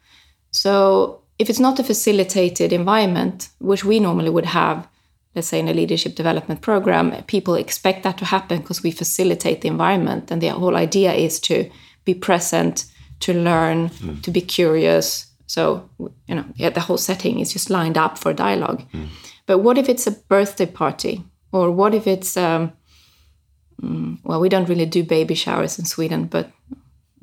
So, 0.51 1.21
if 1.39 1.49
it's 1.49 1.59
not 1.59 1.79
a 1.79 1.83
facilitated 1.83 2.71
environment, 2.71 3.49
which 3.59 3.83
we 3.83 3.99
normally 3.99 4.29
would 4.29 4.45
have, 4.45 4.87
let's 5.35 5.47
say 5.47 5.59
in 5.59 5.67
a 5.67 5.73
leadership 5.73 6.15
development 6.15 6.61
program, 6.61 7.23
people 7.23 7.55
expect 7.55 8.03
that 8.03 8.17
to 8.19 8.25
happen 8.25 8.59
because 8.59 8.83
we 8.83 8.91
facilitate 8.91 9.61
the 9.61 9.67
environment. 9.67 10.29
And 10.29 10.41
the 10.41 10.49
whole 10.49 10.75
idea 10.75 11.11
is 11.13 11.39
to 11.41 11.69
be 12.05 12.13
present, 12.13 12.85
to 13.21 13.33
learn, 13.33 13.87
hmm. 13.87 14.21
to 14.21 14.31
be 14.31 14.41
curious. 14.41 15.27
So, 15.45 15.89
you 16.27 16.35
know, 16.35 16.45
yeah, 16.55 16.69
the 16.69 16.79
whole 16.79 16.97
setting 16.97 17.39
is 17.39 17.53
just 17.53 17.69
lined 17.69 17.97
up 17.97 18.17
for 18.17 18.33
dialogue. 18.33 18.83
But 19.45 19.59
what 19.59 19.77
if 19.77 19.89
it's 19.89 20.07
a 20.07 20.11
birthday 20.11 20.65
party? 20.65 21.23
Or 21.51 21.71
what 21.71 21.93
if 21.93 22.07
it's, 22.07 22.35
um, 22.37 22.71
mm, 23.81 24.17
well, 24.23 24.39
we 24.39 24.49
don't 24.49 24.69
really 24.69 24.85
do 24.85 25.03
baby 25.03 25.35
showers 25.35 25.77
in 25.77 25.85
Sweden, 25.85 26.25
but 26.25 26.51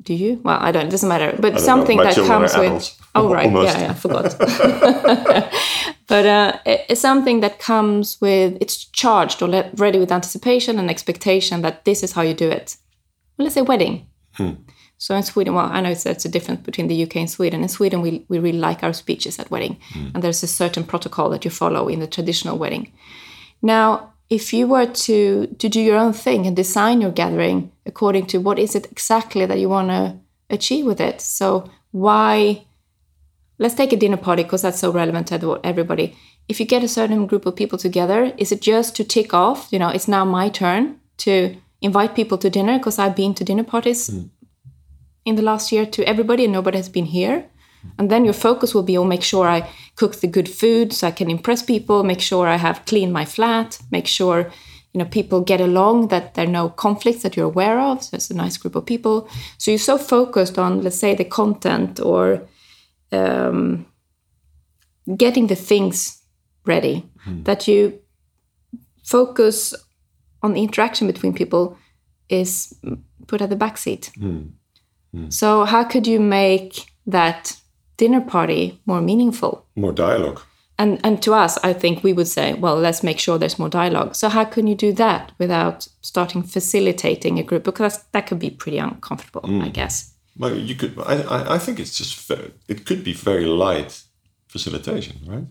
do 0.03 0.13
you? 0.13 0.39
Well, 0.43 0.57
I 0.59 0.71
don't, 0.71 0.87
it 0.87 0.91
doesn't 0.91 1.09
matter. 1.09 1.35
But 1.39 1.59
something 1.59 1.97
that 1.97 2.15
comes 2.15 2.55
with. 2.55 2.97
Oh, 3.13 3.33
right. 3.33 3.47
Almost. 3.47 3.77
Yeah, 3.77 3.81
yeah, 3.83 3.91
I 3.91 3.93
forgot. 3.93 4.37
but 6.07 6.25
uh, 6.25 6.59
it's 6.65 7.01
something 7.01 7.41
that 7.41 7.59
comes 7.59 8.21
with 8.21 8.57
it's 8.61 8.85
charged 8.85 9.41
or 9.41 9.49
ready 9.75 9.99
with 9.99 10.11
anticipation 10.11 10.79
and 10.79 10.89
expectation 10.89 11.61
that 11.61 11.83
this 11.83 12.03
is 12.03 12.13
how 12.13 12.21
you 12.21 12.33
do 12.33 12.49
it 12.49 12.77
well, 13.37 13.43
let's 13.45 13.55
say 13.55 13.61
wedding 13.61 14.07
so 15.01 15.15
in 15.15 15.23
sweden 15.23 15.53
well 15.55 15.69
i 15.75 15.81
know 15.81 15.89
it's, 15.89 16.05
it's 16.05 16.25
a 16.25 16.33
difference 16.35 16.61
between 16.61 16.87
the 16.87 17.03
uk 17.03 17.15
and 17.15 17.29
sweden. 17.29 17.63
In 17.63 17.69
sweden 17.69 18.01
we, 18.01 18.25
we 18.29 18.37
really 18.39 18.63
like 18.69 18.83
our 18.83 18.93
speeches 18.93 19.39
at 19.39 19.51
wedding 19.51 19.77
mm. 19.93 20.11
and 20.13 20.23
there's 20.23 20.43
a 20.43 20.47
certain 20.61 20.83
protocol 20.83 21.29
that 21.29 21.43
you 21.45 21.51
follow 21.51 21.87
in 21.87 21.99
the 21.99 22.07
traditional 22.07 22.57
wedding. 22.57 22.91
Now 23.61 24.13
if 24.29 24.53
you 24.53 24.67
were 24.67 24.85
to 24.85 25.47
to 25.61 25.67
do 25.69 25.81
your 25.81 25.97
own 25.97 26.13
thing 26.13 26.45
and 26.45 26.55
design 26.55 27.01
your 27.01 27.11
gathering 27.11 27.71
according 27.85 28.25
to 28.27 28.37
what 28.37 28.59
is 28.59 28.75
it 28.75 28.91
exactly 28.91 29.45
that 29.45 29.59
you 29.59 29.69
want 29.69 29.89
to 29.89 30.03
achieve 30.49 30.85
with 30.85 31.01
it 31.01 31.19
so 31.21 31.69
why 31.91 32.65
let's 33.61 33.75
take 33.75 33.93
a 33.93 33.97
dinner 33.97 34.17
party 34.17 34.43
because 34.43 34.63
that's 34.63 34.79
so 34.79 34.91
relevant 34.91 35.27
to 35.27 35.59
everybody. 35.63 36.17
If 36.49 36.59
you 36.59 36.65
get 36.65 36.83
a 36.83 36.87
certain 36.87 37.27
group 37.27 37.45
of 37.45 37.55
people 37.55 37.77
together, 37.77 38.33
is 38.37 38.51
it 38.51 38.61
just 38.61 38.95
to 38.95 39.03
tick 39.03 39.33
off, 39.33 39.71
you 39.71 39.79
know, 39.79 39.89
it's 39.89 40.07
now 40.07 40.25
my 40.25 40.49
turn 40.49 40.99
to 41.17 41.55
invite 41.81 42.15
people 42.15 42.37
to 42.39 42.49
dinner 42.49 42.77
because 42.79 42.97
I've 42.97 43.15
been 43.15 43.33
to 43.35 43.43
dinner 43.43 43.63
parties 43.63 44.09
mm. 44.09 44.29
In 45.25 45.35
the 45.35 45.41
last 45.41 45.71
year 45.71 45.85
to 45.85 46.07
everybody 46.07 46.43
and 46.43 46.53
nobody 46.53 46.77
has 46.77 46.89
been 46.89 47.05
here? 47.05 47.45
And 47.97 48.09
then 48.09 48.25
your 48.25 48.33
focus 48.33 48.73
will 48.73 48.83
be 48.83 48.97
on 48.97 49.07
make 49.07 49.23
sure 49.23 49.47
I 49.47 49.69
cook 49.95 50.15
the 50.17 50.27
good 50.27 50.49
food 50.49 50.93
so 50.93 51.07
I 51.07 51.11
can 51.11 51.29
impress 51.29 51.63
people, 51.63 52.03
make 52.03 52.21
sure 52.21 52.47
I 52.47 52.57
have 52.57 52.85
cleaned 52.85 53.13
my 53.13 53.25
flat, 53.25 53.79
make 53.91 54.07
sure 54.07 54.51
you 54.93 54.99
know 54.99 55.05
people 55.05 55.41
get 55.41 55.61
along, 55.61 56.09
that 56.09 56.33
there 56.33 56.45
are 56.45 56.51
no 56.51 56.69
conflicts 56.69 57.23
that 57.23 57.35
you're 57.35 57.45
aware 57.45 57.79
of. 57.79 58.03
So 58.03 58.15
it's 58.15 58.29
a 58.29 58.35
nice 58.35 58.57
group 58.57 58.75
of 58.75 58.85
people. 58.85 59.27
So 59.57 59.71
you're 59.71 59.79
so 59.79 59.97
focused 59.97 60.59
on, 60.59 60.81
let's 60.83 60.99
say, 60.99 61.15
the 61.15 61.25
content 61.25 61.99
or 61.99 62.47
um, 63.11 63.85
getting 65.17 65.47
the 65.47 65.55
things 65.55 66.21
ready 66.65 67.05
hmm. 67.23 67.43
that 67.43 67.67
you 67.67 67.99
focus 69.03 69.73
on 70.43 70.53
the 70.53 70.61
interaction 70.61 71.07
between 71.07 71.33
people 71.33 71.77
is 72.29 72.73
mm, 72.83 72.99
put 73.27 73.41
at 73.41 73.49
the 73.49 73.55
back 73.55 73.77
seat. 73.77 74.11
Hmm. 74.15 74.41
So 75.29 75.65
how 75.65 75.83
could 75.83 76.07
you 76.07 76.19
make 76.19 76.85
that 77.05 77.57
dinner 77.97 78.21
party 78.21 78.79
more 78.85 79.01
meaningful? 79.01 79.65
More 79.75 79.93
dialogue. 79.93 80.41
And 80.77 80.99
and 81.03 81.21
to 81.21 81.33
us, 81.33 81.57
I 81.63 81.73
think 81.73 82.03
we 82.03 82.13
would 82.13 82.27
say, 82.27 82.53
well, 82.53 82.75
let's 82.75 83.03
make 83.03 83.19
sure 83.19 83.37
there's 83.37 83.59
more 83.59 83.69
dialogue. 83.69 84.15
So 84.15 84.29
how 84.29 84.45
can 84.45 84.67
you 84.67 84.75
do 84.75 84.93
that 84.93 85.31
without 85.37 85.87
starting 86.01 86.43
facilitating 86.43 87.39
a 87.39 87.43
group? 87.43 87.63
Because 87.63 88.03
that 88.13 88.25
could 88.27 88.39
be 88.39 88.49
pretty 88.49 88.79
uncomfortable, 88.79 89.43
I 89.61 89.69
guess. 89.69 90.13
Well, 90.37 90.55
you 90.55 90.75
could. 90.75 90.97
I, 90.97 91.21
I, 91.21 91.55
I 91.55 91.57
think 91.59 91.79
it's 91.79 91.97
just. 91.97 92.27
Very, 92.27 92.53
it 92.67 92.85
could 92.85 93.03
be 93.03 93.13
very 93.13 93.45
light 93.45 94.01
facilitation, 94.47 95.17
right? 95.27 95.45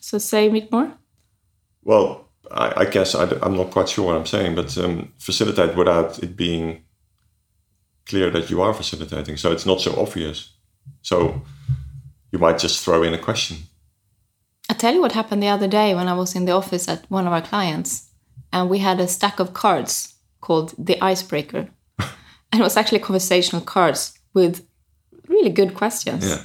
So 0.00 0.18
say 0.18 0.48
a 0.48 0.50
bit 0.50 0.70
more. 0.70 0.92
Well, 1.82 2.28
I, 2.50 2.82
I 2.82 2.84
guess 2.84 3.14
I, 3.14 3.24
am 3.42 3.56
not 3.56 3.70
quite 3.70 3.88
sure 3.88 4.06
what 4.06 4.16
I'm 4.16 4.26
saying, 4.26 4.56
but 4.56 4.76
um, 4.78 5.12
facilitate 5.18 5.76
without 5.76 6.18
it 6.22 6.36
being 6.36 6.82
clear 8.06 8.30
that 8.30 8.50
you 8.50 8.62
are 8.62 8.72
facilitating. 8.72 9.36
So 9.36 9.52
it's 9.52 9.66
not 9.66 9.80
so 9.80 10.00
obvious. 10.00 10.52
So 11.02 11.42
you 12.32 12.38
might 12.38 12.58
just 12.58 12.84
throw 12.84 13.02
in 13.02 13.14
a 13.14 13.18
question. 13.18 13.58
I 14.68 14.74
tell 14.74 14.94
you 14.94 15.00
what 15.00 15.12
happened 15.12 15.42
the 15.42 15.48
other 15.48 15.68
day 15.68 15.94
when 15.94 16.08
I 16.08 16.14
was 16.14 16.34
in 16.34 16.44
the 16.44 16.52
office 16.52 16.88
at 16.88 17.08
one 17.08 17.26
of 17.26 17.32
our 17.32 17.42
clients, 17.42 18.10
and 18.52 18.68
we 18.68 18.78
had 18.78 19.00
a 19.00 19.08
stack 19.08 19.38
of 19.38 19.52
cards 19.52 20.14
called 20.40 20.74
The 20.78 21.00
Icebreaker. 21.00 21.68
and 21.98 22.60
it 22.60 22.62
was 22.62 22.76
actually 22.76 23.00
conversational 23.00 23.62
cards 23.62 24.18
with 24.34 24.66
really 25.28 25.50
good 25.50 25.74
questions. 25.74 26.24
Yeah. 26.24 26.42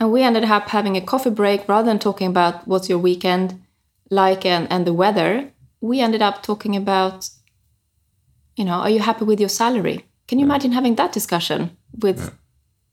And 0.00 0.12
we 0.12 0.22
ended 0.22 0.44
up 0.44 0.68
having 0.68 0.96
a 0.96 1.00
coffee 1.00 1.30
break 1.30 1.68
rather 1.68 1.86
than 1.86 1.98
talking 1.98 2.28
about 2.28 2.66
what's 2.68 2.88
your 2.88 2.98
weekend 2.98 3.60
like 4.10 4.46
and, 4.46 4.70
and 4.70 4.86
the 4.86 4.92
weather. 4.92 5.50
We 5.80 6.00
ended 6.00 6.22
up 6.22 6.42
talking 6.42 6.76
about, 6.76 7.28
you 8.56 8.64
know, 8.64 8.74
are 8.74 8.90
you 8.90 9.00
happy 9.00 9.24
with 9.24 9.40
your 9.40 9.48
salary? 9.48 10.06
Can 10.28 10.38
you 10.38 10.44
imagine 10.44 10.72
having 10.72 10.94
that 10.96 11.12
discussion 11.12 11.76
with 12.02 12.30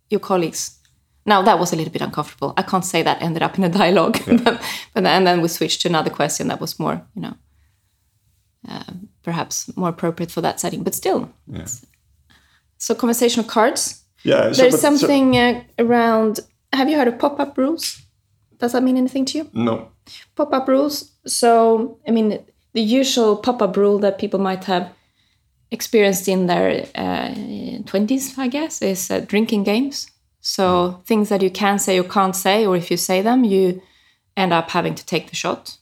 your 0.10 0.19
colleagues? 0.21 0.80
Now 1.26 1.41
that 1.41 1.60
was 1.60 1.74
a 1.74 1.76
little 1.76 1.91
bit 1.93 2.02
uncomfortable. 2.02 2.54
I 2.58 2.62
can't 2.63 2.86
say 2.86 3.04
that 3.04 3.21
ended 3.21 3.43
up 3.43 3.58
in 3.58 3.63
a 3.63 3.69
dialogue, 3.82 4.17
but 4.26 4.60
then, 4.93 5.06
and 5.06 5.28
then 5.28 5.41
we 5.41 5.48
switched 5.48 5.82
to 5.82 5.89
another 5.89 6.10
question 6.10 6.48
that 6.48 6.62
was 6.62 6.80
more, 6.80 7.02
you 7.15 7.21
know, 7.21 7.34
uh, 8.69 8.84
perhaps 9.24 9.76
more 9.76 9.89
appropriate 9.89 10.32
for 10.32 10.41
that 10.41 10.60
setting. 10.60 10.84
But 10.84 10.95
still, 10.95 11.30
Yeah. 11.48 11.65
so 12.78 12.95
conversational 12.95 13.45
cards. 13.48 14.04
Yeah. 14.24 14.52
so- 14.52 14.62
There's 14.62 14.74
but- 14.74 14.80
so- 14.82 14.95
something 14.98 15.38
uh, 15.38 15.63
around. 15.80 16.39
Have 16.74 16.89
you 16.89 16.98
heard 16.98 17.08
of 17.08 17.19
pop-up 17.19 17.58
rules? 17.58 18.02
Does 18.60 18.71
that 18.71 18.84
mean 18.84 18.98
anything 18.98 19.26
to 19.26 19.38
you? 19.38 19.50
no. 19.54 19.89
Pop-up 20.36 20.67
rules. 20.67 21.12
So, 21.26 21.98
I 22.08 22.12
mean, 22.12 22.39
the 22.74 22.82
usual 22.82 23.38
pop-up 23.38 23.76
rule 23.76 23.98
that 24.00 24.19
people 24.19 24.39
might 24.39 24.63
have 24.65 24.89
experienced 25.71 26.28
in 26.28 26.47
their 26.47 26.86
uh, 26.95 27.34
twenties, 27.86 28.38
I 28.38 28.47
guess, 28.47 28.82
is 28.82 29.12
uh, 29.12 29.19
drinking 29.19 29.63
games. 29.63 30.12
So 30.41 31.01
things 31.06 31.30
that 31.30 31.41
you 31.41 31.49
can 31.49 31.80
say 31.80 31.99
or 31.99 32.04
can't 32.04 32.36
say, 32.36 32.65
or 32.65 32.75
if 32.75 32.91
you 32.91 32.97
say 32.97 33.21
them, 33.21 33.43
you 33.43 33.82
end 34.38 34.54
up 34.54 34.69
having 34.69 34.95
to 34.95 35.06
take 35.06 35.30
the 35.30 35.36
shot. 35.36 35.78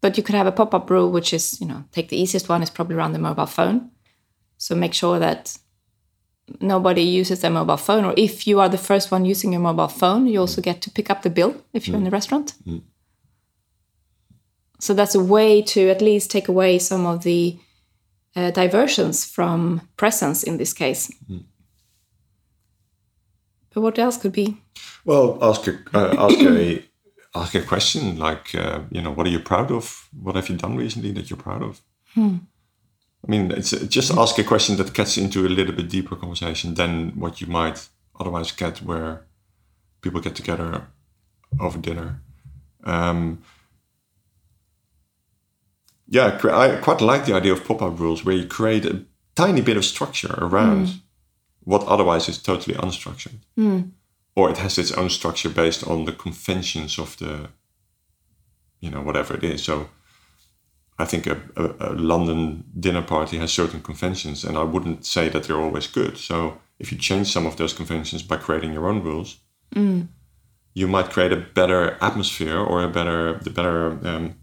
But 0.00 0.16
you 0.16 0.22
could 0.22 0.34
have 0.34 0.46
a 0.46 0.52
pop-up 0.52 0.90
rule, 0.90 1.10
which 1.10 1.32
is, 1.32 1.60
you 1.60 1.66
know, 1.66 1.84
take 1.92 2.08
the 2.08 2.20
easiest 2.20 2.48
one 2.48 2.62
is 2.62 2.70
probably 2.70 2.96
around 2.96 3.12
the 3.12 3.18
mobile 3.18 3.46
phone. 3.46 3.90
So 4.58 4.74
make 4.74 4.94
sure 4.94 5.18
that 5.18 5.56
nobody 6.60 7.02
uses 7.02 7.40
their 7.40 7.50
mobile 7.50 7.78
phone, 7.78 8.04
or 8.04 8.14
if 8.16 8.46
you 8.46 8.60
are 8.60 8.68
the 8.68 8.76
first 8.76 9.10
one 9.10 9.24
using 9.24 9.52
your 9.52 9.62
mobile 9.62 9.88
phone, 9.88 10.26
you 10.26 10.40
also 10.40 10.60
get 10.60 10.82
to 10.82 10.90
pick 10.90 11.08
up 11.08 11.22
the 11.22 11.30
bill 11.30 11.54
if 11.72 11.86
you're 11.86 11.96
in 11.96 12.04
the 12.04 12.10
restaurant. 12.10 12.54
So 14.80 14.92
that's 14.92 15.14
a 15.14 15.24
way 15.24 15.62
to 15.62 15.88
at 15.88 16.02
least 16.02 16.30
take 16.30 16.48
away 16.48 16.78
some 16.78 17.06
of 17.06 17.22
the 17.22 17.58
uh, 18.36 18.50
diversions 18.50 19.24
from 19.24 19.80
presence 19.96 20.42
in 20.42 20.56
this 20.56 20.72
case. 20.72 21.12
But 23.74 23.80
what 23.80 23.98
else 23.98 24.16
could 24.16 24.32
be? 24.32 24.56
Well, 25.04 25.38
ask 25.42 25.66
a 25.66 25.78
uh, 25.92 26.14
ask 26.18 26.40
a 26.40 26.82
ask 27.34 27.54
a 27.54 27.62
question 27.62 28.16
like 28.18 28.54
uh, 28.54 28.80
you 28.90 29.02
know 29.02 29.10
what 29.10 29.26
are 29.26 29.30
you 29.30 29.40
proud 29.40 29.70
of? 29.70 30.08
What 30.12 30.36
have 30.36 30.48
you 30.48 30.56
done 30.56 30.76
recently 30.76 31.12
that 31.12 31.28
you're 31.28 31.36
proud 31.42 31.62
of? 31.62 31.80
I 33.26 33.30
mean, 33.30 33.50
it's 33.50 33.72
uh, 33.72 33.86
just 33.88 34.12
ask 34.12 34.38
a 34.38 34.44
question 34.44 34.76
that 34.76 34.92
gets 34.92 35.16
into 35.16 35.46
a 35.46 35.48
little 35.48 35.74
bit 35.74 35.88
deeper 35.88 36.16
conversation 36.16 36.74
than 36.74 37.10
what 37.18 37.40
you 37.40 37.46
might 37.46 37.88
otherwise 38.20 38.52
get 38.52 38.82
where 38.82 39.24
people 40.02 40.20
get 40.20 40.36
together 40.36 40.88
over 41.58 41.78
dinner. 41.78 42.20
Um, 42.84 43.42
yeah, 46.14 46.38
I 46.52 46.76
quite 46.76 47.00
like 47.00 47.26
the 47.26 47.34
idea 47.34 47.52
of 47.52 47.64
pop-up 47.64 47.98
rules 47.98 48.24
where 48.24 48.36
you 48.36 48.46
create 48.46 48.84
a 48.84 49.02
tiny 49.34 49.60
bit 49.60 49.76
of 49.76 49.84
structure 49.84 50.32
around 50.38 50.86
mm. 50.86 51.00
what 51.64 51.82
otherwise 51.88 52.28
is 52.28 52.38
totally 52.40 52.76
unstructured. 52.76 53.38
Mm. 53.58 53.90
Or 54.36 54.48
it 54.48 54.58
has 54.58 54.78
its 54.78 54.92
own 54.92 55.10
structure 55.10 55.48
based 55.48 55.84
on 55.84 56.04
the 56.04 56.12
conventions 56.12 56.98
of 57.00 57.16
the 57.16 57.48
you 58.80 58.90
know 58.90 59.02
whatever 59.02 59.34
it 59.34 59.44
is. 59.44 59.64
So 59.64 59.88
i 60.96 61.04
think 61.04 61.26
a, 61.26 61.36
a, 61.56 61.90
a 61.90 61.92
london 62.12 62.62
dinner 62.78 63.02
party 63.02 63.36
has 63.38 63.52
certain 63.52 63.82
conventions 63.82 64.44
and 64.44 64.56
i 64.56 64.62
wouldn't 64.62 65.04
say 65.04 65.28
that 65.28 65.42
they're 65.42 65.64
always 65.66 65.88
good. 65.88 66.16
So 66.16 66.60
if 66.78 66.92
you 66.92 66.98
change 66.98 67.26
some 67.32 67.46
of 67.46 67.56
those 67.56 67.72
conventions 67.72 68.22
by 68.22 68.36
creating 68.36 68.72
your 68.72 68.86
own 68.86 69.02
rules 69.02 69.38
mm. 69.74 70.06
you 70.72 70.86
might 70.86 71.10
create 71.10 71.32
a 71.32 71.44
better 71.60 71.82
atmosphere 72.00 72.60
or 72.70 72.84
a 72.84 72.88
better 72.88 73.40
the 73.46 73.50
better 73.50 73.78
um, 74.08 74.36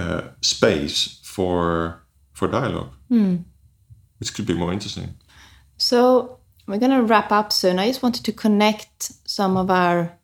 uh, 0.00 0.22
space 0.40 1.20
for 1.24 2.00
for 2.32 2.48
dialogue 2.48 2.92
which 4.18 4.32
could 4.34 4.46
be 4.46 4.54
more 4.54 4.72
interesting 4.72 5.08
So 5.76 5.94
we're 6.66 6.80
going 6.84 6.98
to 6.98 7.08
wrap 7.12 7.30
up 7.32 7.52
soon. 7.52 7.78
I 7.78 7.86
just 7.86 8.02
wanted 8.02 8.24
to 8.24 8.32
connect 8.32 9.12
some 9.24 9.56
of 9.56 9.70
our 9.70 10.18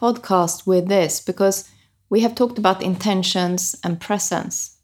podcast 0.00 0.66
with 0.66 0.86
this 0.88 1.20
because 1.20 1.68
we 2.10 2.20
have 2.20 2.34
talked 2.34 2.58
about 2.58 2.82
intentions 2.82 3.74
and 3.82 4.00
presence 4.00 4.76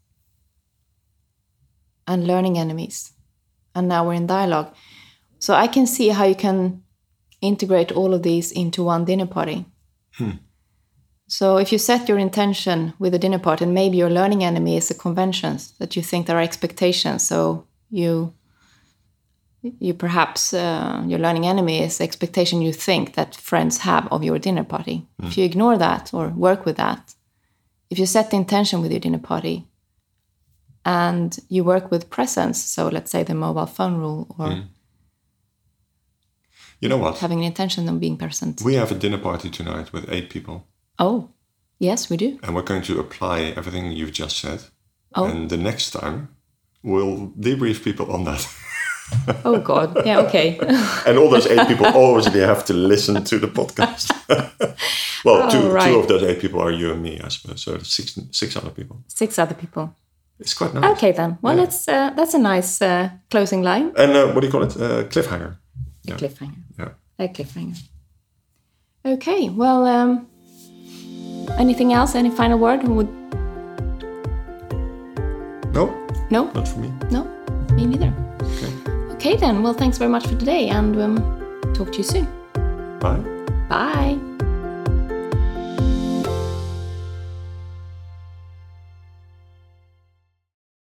and 2.07 2.27
learning 2.27 2.57
enemies. 2.59 3.13
And 3.75 3.87
now 3.89 4.07
we're 4.07 4.15
in 4.23 4.27
dialogue. 4.27 4.75
So 5.39 5.55
I 5.55 5.69
can 5.69 5.87
see 5.87 6.09
how 6.09 6.25
you 6.25 6.35
can 6.35 6.83
integrate 7.41 7.93
all 7.93 8.13
of 8.15 8.23
these 8.23 8.51
into 8.53 8.83
one 8.85 9.05
dinner 9.05 9.27
party. 9.27 9.67
So 11.33 11.57
if 11.57 11.73
you 11.73 11.79
set 11.79 12.11
your 12.11 12.19
intention 12.19 12.93
with 12.99 13.15
a 13.15 13.19
dinner 13.19 13.39
party, 13.39 13.65
and 13.65 13.73
maybe 13.73 13.97
your 13.97 14.11
learning 14.11 14.45
enemy 14.45 14.77
is 14.77 14.89
the 14.89 14.95
conventions 14.95 15.73
that 15.79 15.97
you 15.97 16.03
think 16.03 16.27
there 16.27 16.37
are 16.37 16.43
expectations, 16.43 17.27
so 17.27 17.67
you 17.89 18.35
you 19.63 19.95
perhaps 19.95 20.53
uh, 20.53 21.03
your 21.07 21.19
learning 21.19 21.47
enemy 21.47 21.83
is 21.83 21.97
the 21.97 22.05
expectation 22.05 22.61
you 22.61 22.73
think 22.75 23.15
that 23.15 23.35
friends 23.35 23.79
have 23.79 24.07
of 24.11 24.23
your 24.23 24.39
dinner 24.39 24.65
party. 24.65 25.07
If 25.23 25.39
you 25.39 25.45
ignore 25.45 25.79
that 25.79 26.13
or 26.13 26.29
work 26.29 26.67
with 26.67 26.77
that, 26.77 27.15
if 27.89 27.99
you 27.99 28.05
set 28.05 28.31
the 28.31 28.37
intention 28.37 28.83
with 28.83 28.91
your 28.91 29.01
dinner 29.01 29.21
party 29.21 29.67
and 30.85 31.39
you 31.49 31.65
work 31.65 31.91
with 31.91 32.11
presence, 32.11 32.63
so 32.63 32.89
let's 32.89 33.11
say 33.11 33.23
the 33.23 33.35
mobile 33.35 33.67
phone 33.67 33.97
rule 33.97 34.27
or 34.39 34.65
you 36.81 36.91
know 36.91 36.99
what 36.99 37.19
having 37.19 37.39
an 37.39 37.47
intention 37.47 37.89
of 37.89 37.99
being 37.99 38.19
present. 38.19 38.61
we 38.61 38.75
have 38.75 38.93
a 38.93 38.99
dinner 38.99 39.19
party 39.19 39.49
tonight 39.49 39.95
with 39.95 40.05
eight 40.13 40.29
people 40.29 40.67
oh, 40.99 41.31
yes, 41.79 42.09
we 42.11 42.17
do. 42.17 42.39
and 42.43 42.55
we're 42.55 42.63
going 42.63 42.83
to 42.83 43.01
apply 43.01 43.53
everything 43.57 43.93
you've 43.93 44.13
just 44.13 44.39
said. 44.39 44.63
Oh. 45.15 45.25
And 45.27 45.51
the 45.51 45.57
next 45.57 45.91
time, 45.91 46.29
we'll 46.83 47.29
debrief 47.39 47.83
people 47.85 48.11
on 48.13 48.25
that. 48.25 48.47
Oh, 49.45 49.59
God. 49.61 50.07
Yeah, 50.07 50.21
okay. 50.21 50.59
and 51.07 51.19
all 51.19 51.29
those 51.29 51.47
eight 51.47 51.69
people 51.69 51.85
obviously 51.85 52.41
have 52.41 52.65
to 52.65 52.73
listen 52.73 53.23
to 53.25 53.39
the 53.39 53.47
podcast. 53.47 54.09
well, 55.25 55.51
two, 55.51 55.59
Oh, 55.59 55.71
right. 55.71 55.89
two 55.93 55.99
of 55.99 56.09
those 56.09 56.23
eight 56.23 56.41
people 56.41 56.61
are 56.63 56.71
you 56.73 56.93
and 56.93 57.03
me, 57.03 57.21
I 57.23 57.29
suppose. 57.29 57.61
So 57.63 57.77
six, 57.79 58.19
six 58.31 58.57
other 58.57 58.71
people. 58.71 59.03
Six 59.09 59.39
other 59.39 59.55
people. 59.55 59.95
It's 60.41 60.55
quite 60.55 60.73
nice. 60.73 60.97
Okay, 60.97 61.13
then. 61.13 61.37
Well, 61.43 61.57
Yeah. 61.59 61.65
it's, 61.65 61.87
uh, 61.89 62.11
that's 62.17 62.33
a 62.33 62.39
nice 62.39 62.81
uh, 62.81 63.11
closing 63.31 63.63
line. 63.63 63.93
And 63.97 64.13
uh, 64.13 64.33
what 64.33 64.41
do 64.41 64.47
you 64.47 64.51
call 64.53 64.63
it? 64.63 64.77
Uh, 64.77 65.05
cliffhanger. 65.05 65.57
A 66.09 66.13
cliffhanger. 66.13 66.63
Yeah. 66.79 66.89
A 67.19 67.29
cliffhanger. 67.29 67.83
Okay, 69.05 69.51
well, 69.51 69.85
um, 69.87 70.27
anything 71.59 71.93
else? 71.93 72.15
Any 72.15 72.31
final 72.31 72.59
word? 72.59 72.83
Would 72.87 73.09
No, 75.73 75.89
no, 76.31 76.51
not 76.53 76.69
for 76.69 76.79
me. 76.81 76.93
no, 77.11 77.25
me 77.75 77.87
neither. 77.87 78.13
Okay. 78.43 78.73
Okay, 79.15 79.37
then. 79.37 79.63
Well, 79.63 79.75
thanks 79.75 79.99
very 79.99 80.11
much 80.11 80.27
for 80.27 80.37
today, 80.37 80.69
and 80.69 81.01
um, 81.01 81.17
talk 81.75 81.93
to 81.93 81.99
you 81.99 82.05
soon. 82.05 82.27
Bye. 83.01 83.21
Bye. 83.69 84.32